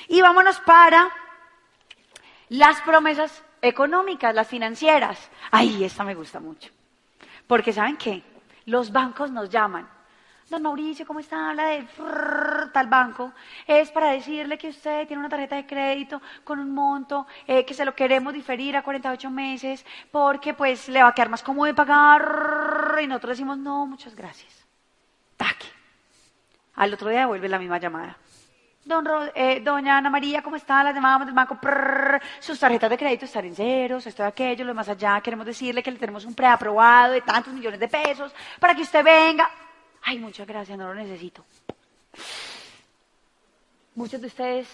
[0.09, 1.09] Y vámonos para
[2.49, 5.31] las promesas económicas, las financieras.
[5.51, 6.70] Ay, esta me gusta mucho.
[7.47, 8.22] Porque ¿saben qué?
[8.66, 9.89] Los bancos nos llaman
[10.51, 11.51] Don Mauricio, ¿cómo está?
[11.51, 11.87] Habla de
[12.72, 13.33] tal banco.
[13.66, 17.74] Es para decirle que usted tiene una tarjeta de crédito con un monto eh, que
[17.74, 21.66] se lo queremos diferir a 48 meses porque pues le va a quedar más cómodo
[21.66, 22.68] de pagar.
[23.01, 24.64] Y nosotros decimos, no, muchas gracias.
[25.36, 25.66] Taque.
[26.74, 28.16] Al otro día devuelve la misma llamada.
[28.84, 30.82] Don eh, doña Ana María, ¿cómo está?
[30.82, 31.59] La llamamos del banco.
[32.40, 35.20] sus tarjetas de crédito están en ceros, esto y aquello, lo más allá.
[35.20, 39.05] Queremos decirle que le tenemos un preaprobado de tantos millones de pesos para que usted
[39.05, 39.51] venga.
[40.03, 41.44] Ay, muchas gracias, no lo necesito.
[43.94, 44.68] Muchos de ustedes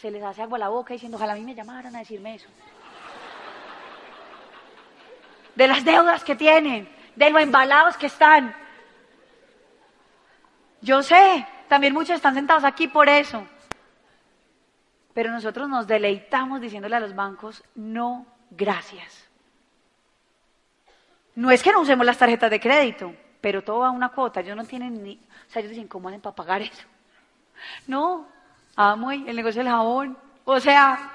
[0.00, 2.48] se les hace agua la boca diciendo, ojalá a mí me llamaran a decirme eso.
[5.54, 8.54] De las deudas que tienen, de lo embalados que están.
[10.80, 13.46] Yo sé, también muchos están sentados aquí por eso.
[15.14, 19.28] Pero nosotros nos deleitamos diciéndole a los bancos, no, gracias.
[21.36, 24.40] No es que no usemos las tarjetas de crédito, pero todo va a una cuota.
[24.40, 25.14] Ellos no tienen ni.
[25.14, 26.86] O sea, ellos dicen, ¿cómo hacen para pagar eso?
[27.86, 28.26] No,
[28.76, 30.18] amo el negocio del jabón.
[30.44, 31.10] O sea,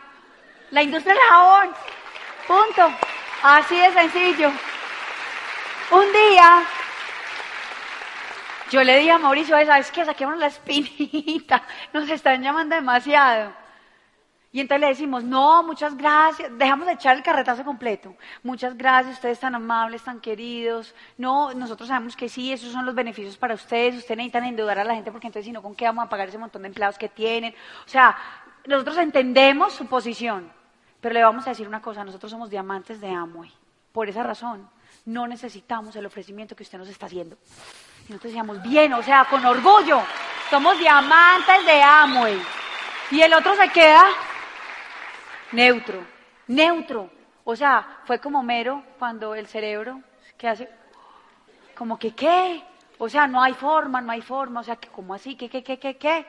[0.71, 1.69] la industria del jabón.
[2.47, 2.97] Punto.
[3.43, 4.51] Así de sencillo.
[5.91, 6.63] Un día,
[8.69, 10.05] yo le dije a Mauricio, ¿sabes qué?
[10.05, 11.63] Saquemos la espinita.
[11.93, 13.51] Nos están llamando demasiado.
[14.51, 18.15] Y entonces le decimos, no, muchas gracias, dejamos de echar el carretazo completo.
[18.43, 20.93] Muchas gracias, ustedes tan amables, tan queridos.
[21.17, 23.95] No, nosotros sabemos que sí, esos son los beneficios para ustedes.
[23.95, 26.29] Ustedes necesitan endeudar a la gente porque entonces si no, ¿con qué vamos a pagar
[26.29, 27.55] ese montón de empleados que tienen?
[27.85, 28.15] O sea,
[28.67, 30.51] nosotros entendemos su posición,
[31.01, 33.51] pero le vamos a decir una cosa, nosotros somos diamantes de Amway.
[33.91, 34.69] Por esa razón,
[35.09, 37.35] no necesitamos el ofrecimiento que usted nos está haciendo.
[38.07, 40.01] Y nosotros decíamos, bien, o sea, con orgullo,
[40.49, 42.39] somos diamantes de Amway.
[43.11, 44.03] Y el otro se queda
[45.51, 46.05] neutro,
[46.47, 47.09] neutro.
[47.43, 49.99] O sea, fue como mero cuando el cerebro,
[50.37, 50.69] ¿qué hace?
[51.75, 52.63] Como que, ¿qué?
[52.99, 54.59] O sea, no hay forma, no hay forma.
[54.59, 55.35] O sea, ¿cómo así?
[55.35, 56.25] ¿Qué, qué, qué, qué, qué?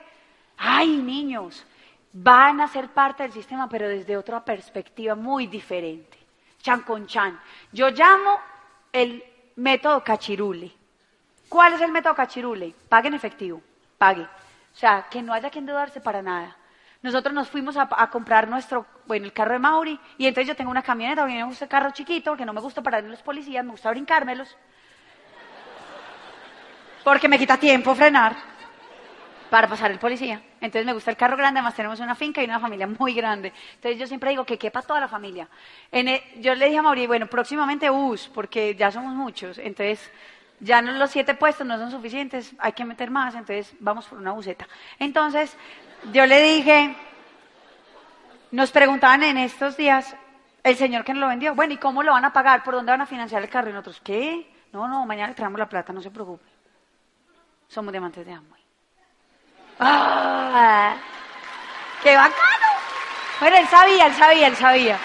[0.57, 1.67] Ay, niños,
[2.15, 6.17] van a ser parte del sistema, pero desde otra perspectiva muy diferente.
[6.63, 7.39] Chan con chan.
[7.73, 8.50] Yo llamo
[8.93, 9.25] el
[9.57, 10.73] método cachirule.
[11.49, 12.75] ¿Cuál es el método cachirule?
[12.89, 13.61] Pague en efectivo,
[13.99, 14.23] pague.
[14.23, 16.57] O sea, que no haya que endeudarse para nada.
[17.03, 20.71] Nosotros nos fuimos a, comprar nuestro, bueno, el carro de Mauri, y entonces yo tengo
[20.71, 23.23] una camioneta, porque me gusta el carro chiquito, porque no me gusta parar en los
[23.23, 24.55] policías, me gusta brincármelos,
[27.03, 28.50] porque me quita tiempo frenar
[29.51, 30.41] para pasar el policía.
[30.61, 33.53] Entonces me gusta el carro grande, además tenemos una finca y una familia muy grande.
[33.75, 35.49] Entonces yo siempre digo que quepa toda la familia.
[36.39, 39.59] yo le dije a Mauri, bueno, próximamente bus, porque ya somos muchos.
[39.59, 40.11] Entonces
[40.61, 44.19] ya no, los siete puestos no son suficientes, hay que meter más, entonces vamos por
[44.19, 44.69] una buseta.
[44.99, 45.57] Entonces
[46.13, 46.95] yo le dije,
[48.53, 50.15] nos preguntaban en estos días,
[50.63, 52.63] el señor que nos lo vendió, bueno, ¿y cómo lo van a pagar?
[52.63, 53.71] ¿Por dónde van a financiar el carro?
[53.71, 54.49] Y nosotros, ¿qué?
[54.73, 56.45] No, no, mañana le traemos la plata, no se preocupe.
[57.67, 58.60] Somos diamantes de Amway.
[59.81, 60.95] ¡Ah!
[62.03, 62.35] ¡Qué bacano!
[63.41, 64.99] Bueno, él sabía, él sabía, él sabía.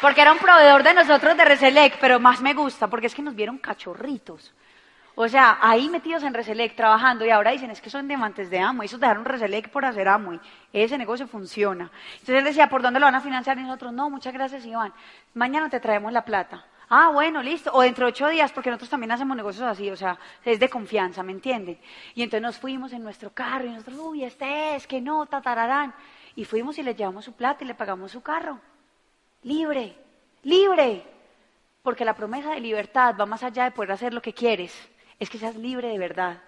[0.00, 3.22] Porque era un proveedor de nosotros de Reselec, pero más me gusta, porque es que
[3.22, 4.52] nos vieron cachorritos.
[5.14, 8.58] O sea, ahí metidos en Reselec trabajando y ahora dicen, es que son diamantes de
[8.58, 10.40] Amway, esos dejaron Reselec por hacer Amway,
[10.72, 11.90] ese negocio funciona.
[12.12, 13.58] Entonces él decía, ¿por dónde lo van a financiar?
[13.58, 14.92] Y nosotros, no, muchas gracias Iván,
[15.34, 16.64] mañana te traemos la plata.
[16.92, 17.70] Ah, bueno, listo.
[17.72, 20.68] O dentro de ocho días, porque nosotros también hacemos negocios así, o sea, es de
[20.68, 21.78] confianza, ¿me entienden?
[22.16, 25.94] Y entonces nos fuimos en nuestro carro y nosotros, uy, este es, que no, tatararán.
[26.34, 28.58] Y fuimos y le llevamos su plata y le pagamos su carro.
[29.44, 29.94] Libre,
[30.42, 31.04] libre.
[31.84, 34.74] Porque la promesa de libertad va más allá de poder hacer lo que quieres,
[35.20, 36.42] es que seas libre de verdad.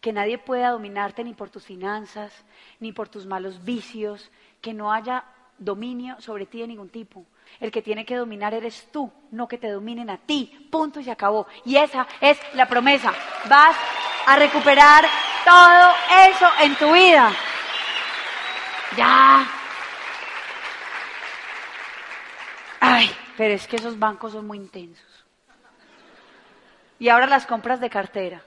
[0.00, 2.44] Que nadie pueda dominarte ni por tus finanzas,
[2.80, 5.24] ni por tus malos vicios, que no haya
[5.56, 7.24] dominio sobre ti de ningún tipo.
[7.60, 10.68] El que tiene que dominar eres tú, no que te dominen a ti.
[10.70, 11.46] Punto y se acabó.
[11.64, 13.12] Y esa es la promesa.
[13.48, 13.76] Vas
[14.26, 15.04] a recuperar
[15.44, 15.92] todo
[16.30, 17.32] eso en tu vida.
[18.96, 19.46] Ya.
[22.80, 25.24] Ay, pero es que esos bancos son muy intensos.
[26.98, 28.42] Y ahora las compras de cartera.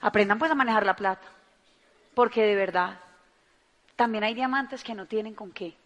[0.00, 1.26] Aprendan pues a manejar la plata.
[2.14, 2.98] Porque de verdad,
[3.96, 5.76] también hay diamantes que no tienen con qué.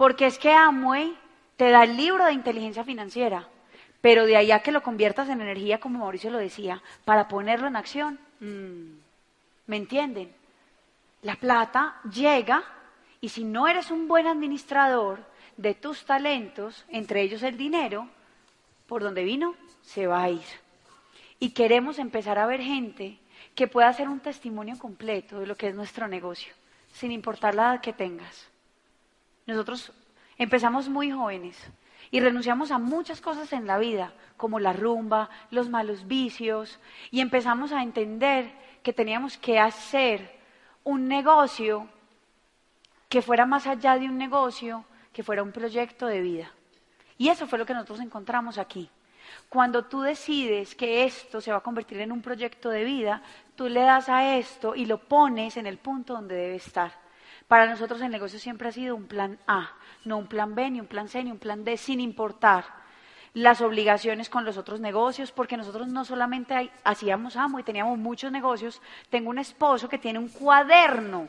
[0.00, 1.14] Porque es que Amway
[1.58, 3.46] te da el libro de inteligencia financiera,
[4.00, 7.66] pero de ahí a que lo conviertas en energía, como Mauricio lo decía, para ponerlo
[7.66, 8.96] en acción, mm,
[9.66, 10.32] ¿me entienden?
[11.20, 12.64] La plata llega
[13.20, 15.18] y si no eres un buen administrador
[15.58, 18.08] de tus talentos, entre ellos el dinero,
[18.86, 20.48] por donde vino, se va a ir.
[21.38, 23.18] Y queremos empezar a ver gente
[23.54, 26.54] que pueda hacer un testimonio completo de lo que es nuestro negocio,
[26.90, 28.49] sin importar la edad que tengas.
[29.50, 29.92] Nosotros
[30.38, 31.56] empezamos muy jóvenes
[32.10, 36.78] y renunciamos a muchas cosas en la vida, como la rumba, los malos vicios,
[37.10, 38.50] y empezamos a entender
[38.82, 40.38] que teníamos que hacer
[40.82, 41.88] un negocio
[43.08, 46.50] que fuera más allá de un negocio, que fuera un proyecto de vida.
[47.18, 48.88] Y eso fue lo que nosotros encontramos aquí.
[49.48, 53.22] Cuando tú decides que esto se va a convertir en un proyecto de vida,
[53.56, 56.99] tú le das a esto y lo pones en el punto donde debe estar.
[57.50, 59.72] Para nosotros el negocio siempre ha sido un plan A,
[60.04, 62.64] no un plan B, ni un plan C, ni un plan D, sin importar
[63.34, 68.30] las obligaciones con los otros negocios, porque nosotros no solamente hacíamos amo y teníamos muchos
[68.30, 71.26] negocios, tengo un esposo que tiene un cuaderno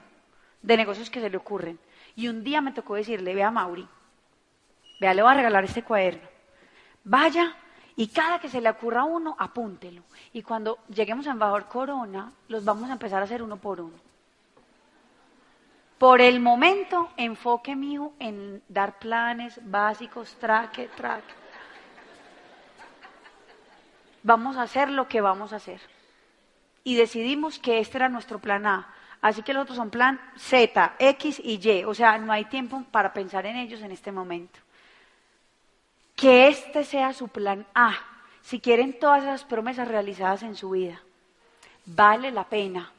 [0.61, 1.79] de negocios que se le ocurren.
[2.15, 3.87] Y un día me tocó decirle, vea Mauri,
[4.99, 6.29] vea, le voy a regalar este cuaderno.
[7.03, 7.55] Vaya
[7.95, 10.03] y cada que se le ocurra uno, apúntelo.
[10.33, 14.10] Y cuando lleguemos a Embajador Corona, los vamos a empezar a hacer uno por uno.
[16.01, 21.31] Por el momento, enfoque mío en dar planes básicos, traque, traque.
[24.23, 25.79] Vamos a hacer lo que vamos a hacer.
[26.83, 28.91] Y decidimos que este era nuestro plan A.
[29.21, 31.83] Así que los otros son plan Z, X y Y.
[31.83, 34.59] O sea, no hay tiempo para pensar en ellos en este momento.
[36.15, 37.93] Que este sea su plan A.
[38.41, 40.99] Si quieren todas esas promesas realizadas en su vida.
[41.85, 42.91] Vale la pena.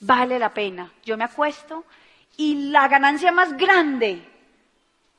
[0.00, 0.90] Vale la pena.
[1.04, 1.84] Yo me acuesto
[2.36, 4.28] y la ganancia más grande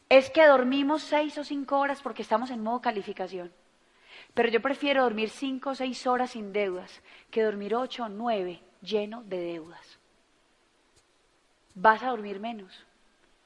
[0.09, 3.51] es que dormimos seis o cinco horas porque estamos en modo calificación.
[4.34, 7.01] Pero yo prefiero dormir cinco o seis horas sin deudas
[7.32, 9.99] que dormir ocho o nueve lleno de deudas.
[11.76, 12.86] Vas a dormir menos,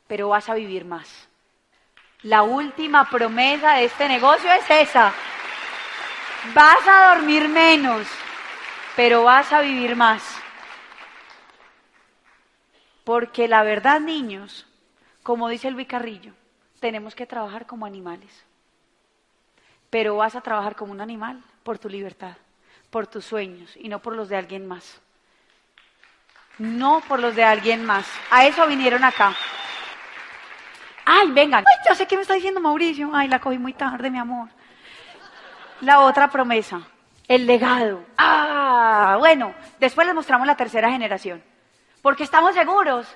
[0.07, 1.29] pero vas a vivir más.
[2.23, 5.13] La última promesa de este negocio es esa.
[6.53, 8.07] Vas a dormir menos,
[8.95, 10.23] pero vas a vivir más.
[13.07, 14.65] Porque la verdad, niños,
[15.23, 16.33] como dice Luis Carrillo,
[16.81, 18.43] tenemos que trabajar como animales.
[19.89, 22.35] Pero vas a trabajar como un animal por tu libertad,
[22.89, 24.99] por tus sueños y no por los de alguien más.
[26.57, 28.05] No por los de alguien más.
[28.29, 29.33] A eso vinieron acá.
[31.05, 31.63] Ay, vengan.
[31.65, 33.09] Ay, ya sé qué me está diciendo Mauricio.
[33.13, 34.49] Ay, la cogí muy tarde, mi amor.
[35.79, 36.81] La otra promesa,
[37.25, 38.03] el legado.
[38.17, 41.41] Ah, bueno, después les mostramos la tercera generación.
[42.01, 43.07] Porque estamos seguros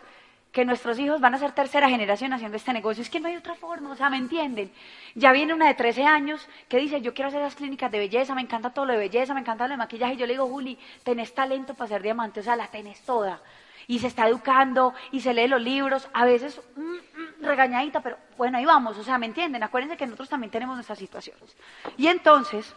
[0.52, 3.02] que nuestros hijos van a ser tercera generación haciendo este negocio.
[3.02, 4.72] Es que no hay otra forma, o sea, ¿me entienden?
[5.16, 8.36] Ya viene una de 13 años que dice, yo quiero hacer las clínicas de belleza,
[8.36, 10.16] me encanta todo lo de belleza, me encanta lo de maquillaje.
[10.16, 13.42] Y yo le digo, Juli, tenés talento para ser diamante, o sea, la tenés toda.
[13.88, 18.18] Y se está educando y se lee los libros, a veces mm, mm, regañadita, pero
[18.38, 19.64] bueno, ahí vamos, o sea, ¿me entienden?
[19.64, 21.56] Acuérdense que nosotros también tenemos nuestras situaciones.
[21.98, 22.76] Y entonces,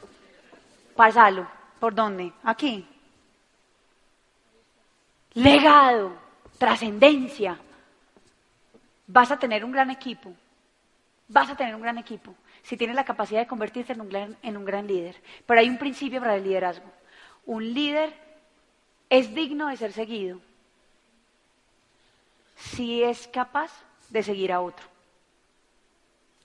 [0.97, 1.47] pasalo,
[1.81, 2.33] ¿por dónde?
[2.45, 2.87] Aquí
[5.35, 6.13] legado,
[6.59, 7.59] trascendencia.
[9.07, 10.33] Vas a tener un gran equipo,
[11.29, 14.01] vas a tener un gran equipo si tienes la capacidad de convertirte en
[14.57, 15.21] un gran, líder.
[15.47, 16.91] Pero hay un principio para el liderazgo.
[17.45, 18.15] Un líder
[19.11, 20.41] es digno de ser seguido
[22.57, 23.71] si es capaz
[24.09, 24.87] de seguir a otro.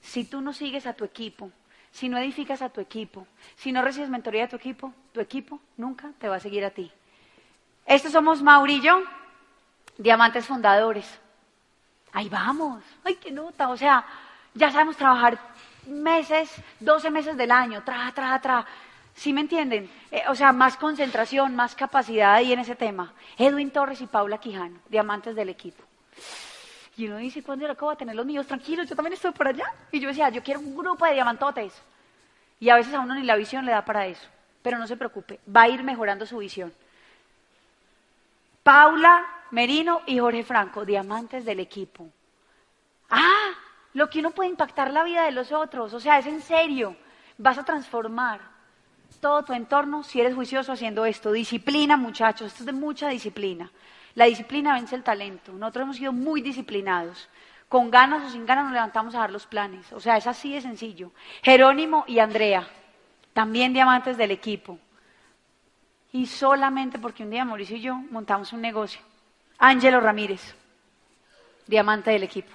[0.02, 1.52] Si tú no sigues a tu equipo,
[1.92, 3.26] si no edificas a tu equipo,
[3.56, 6.72] si no recibes mentoría de tu equipo, tu equipo nunca te va a seguir a
[6.72, 6.92] ti.
[7.90, 9.02] Estos somos Maurillo,
[9.98, 11.08] diamantes fundadores.
[12.14, 12.84] Ahí vamos.
[13.04, 13.70] Ay, qué nota.
[13.70, 14.06] O sea,
[14.54, 15.40] ya sabemos trabajar
[15.88, 18.64] meses, 12 meses del año, tra, tra, tra.
[19.16, 19.90] ¿Sí me entienden?
[20.12, 23.12] Eh, o sea, más concentración, más capacidad ahí en ese tema.
[23.40, 25.84] Edwin Torres y Paula Quijano, diamantes del equipo.
[26.96, 28.46] Y uno dice, ¿cuándo yo acabo de tener los míos?
[28.46, 29.66] Tranquilos, yo también estoy por allá.
[29.92, 31.74] Y yo decía, yo quiero un grupo de diamantotes.
[32.60, 34.28] Y a veces a uno ni la visión le da para eso.
[34.62, 36.72] Pero no se preocupe, va a ir mejorando su visión.
[38.70, 42.08] Paula Merino y Jorge Franco, diamantes del equipo.
[43.10, 43.50] Ah,
[43.94, 46.96] lo que uno puede impactar la vida de los otros, o sea, es en serio,
[47.40, 48.42] vas a transformar
[49.20, 51.32] todo tu entorno si eres juicioso haciendo esto.
[51.32, 53.72] Disciplina, muchachos, esto es de mucha disciplina.
[54.14, 55.52] La disciplina vence el talento.
[55.54, 57.28] Nosotros hemos sido muy disciplinados.
[57.70, 59.92] Con ganas o sin ganas nos levantamos a dar los planes.
[59.94, 61.12] O sea, es así de sencillo.
[61.42, 62.68] Jerónimo y Andrea,
[63.34, 64.78] también diamantes del equipo.
[66.12, 69.01] Y solamente porque un día Mauricio y yo montamos un negocio.
[69.57, 70.55] Ángelo Ramírez,
[71.68, 72.51] diamante del equipo.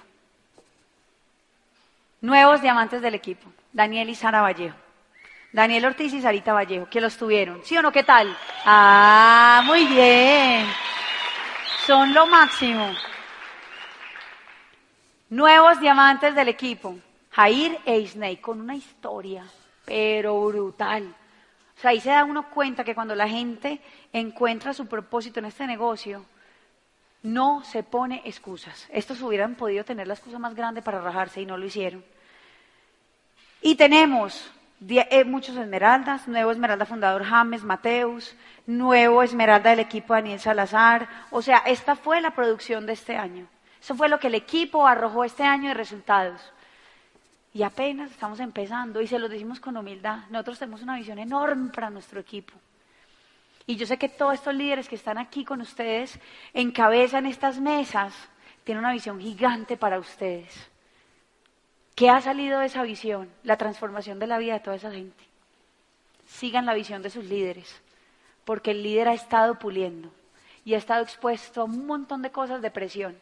[2.21, 3.51] Nuevos diamantes del equipo.
[3.71, 4.75] Daniel y Sara Vallejo.
[5.53, 7.61] Daniel Ortiz y Sarita Vallejo, que los tuvieron.
[7.63, 7.91] ¿Sí o no?
[7.91, 8.35] ¿Qué tal?
[8.65, 10.65] Ah, muy bien.
[11.85, 12.91] Son lo máximo.
[15.29, 16.97] Nuevos diamantes del equipo.
[17.31, 19.45] Jair e Isney, con una historia,
[19.85, 21.13] pero brutal.
[21.77, 23.81] O sea, ahí se da uno cuenta que cuando la gente
[24.13, 26.25] encuentra su propósito en este negocio,
[27.21, 28.87] no se pone excusas.
[28.89, 32.03] Estos hubieran podido tener la excusa más grande para rajarse y no lo hicieron.
[33.61, 34.51] Y tenemos
[34.87, 38.35] eh, muchos esmeraldas, nuevo esmeralda fundador James Mateus,
[38.67, 41.09] nuevo esmeralda del equipo Daniel Salazar.
[41.31, 43.47] O sea, esta fue la producción de este año.
[43.81, 46.53] Eso fue lo que el equipo arrojó este año de resultados.
[47.55, 50.25] Y apenas estamos empezando y se lo decimos con humildad.
[50.29, 52.53] Nosotros tenemos una visión enorme para nuestro equipo.
[53.65, 56.19] Y yo sé que todos estos líderes que están aquí con ustedes,
[56.53, 58.13] encabezan estas mesas,
[58.65, 60.53] tienen una visión gigante para ustedes.
[61.95, 63.31] ¿Qué ha salido de esa visión?
[63.43, 65.23] La transformación de la vida de toda esa gente.
[66.27, 67.81] Sigan la visión de sus líderes,
[68.43, 70.11] porque el líder ha estado puliendo
[70.65, 73.17] y ha estado expuesto a un montón de cosas de presión.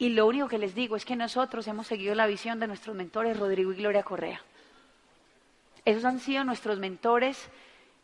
[0.00, 2.96] Y lo único que les digo es que nosotros hemos seguido la visión de nuestros
[2.96, 4.40] mentores Rodrigo y Gloria Correa.
[5.84, 7.50] Esos han sido nuestros mentores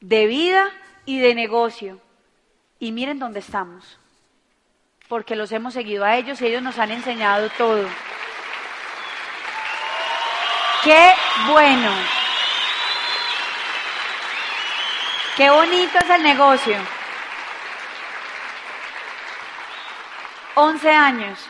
[0.00, 0.68] de vida
[1.06, 1.98] y de negocio.
[2.78, 3.98] Y miren dónde estamos,
[5.08, 7.88] porque los hemos seguido a ellos y ellos nos han enseñado todo.
[10.84, 11.14] Qué
[11.48, 11.90] bueno.
[15.38, 16.76] Qué bonito es el negocio.
[20.56, 21.48] 11 años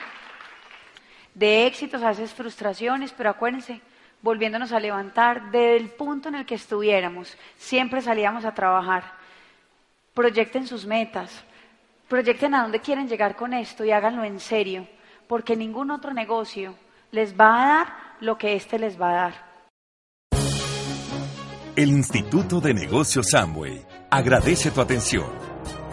[1.36, 3.82] de éxitos, a veces frustraciones, pero acuérdense,
[4.22, 9.04] volviéndonos a levantar del punto en el que estuviéramos, siempre salíamos a trabajar.
[10.14, 11.44] Proyecten sus metas,
[12.08, 14.88] proyecten a dónde quieren llegar con esto y háganlo en serio,
[15.28, 16.74] porque ningún otro negocio
[17.10, 17.86] les va a dar
[18.20, 19.46] lo que éste les va a dar.
[21.76, 25.26] El Instituto de Negocios Samway agradece tu atención.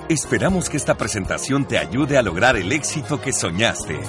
[0.08, 4.00] Esperamos que esta presentación te ayude a lograr el éxito que soñaste.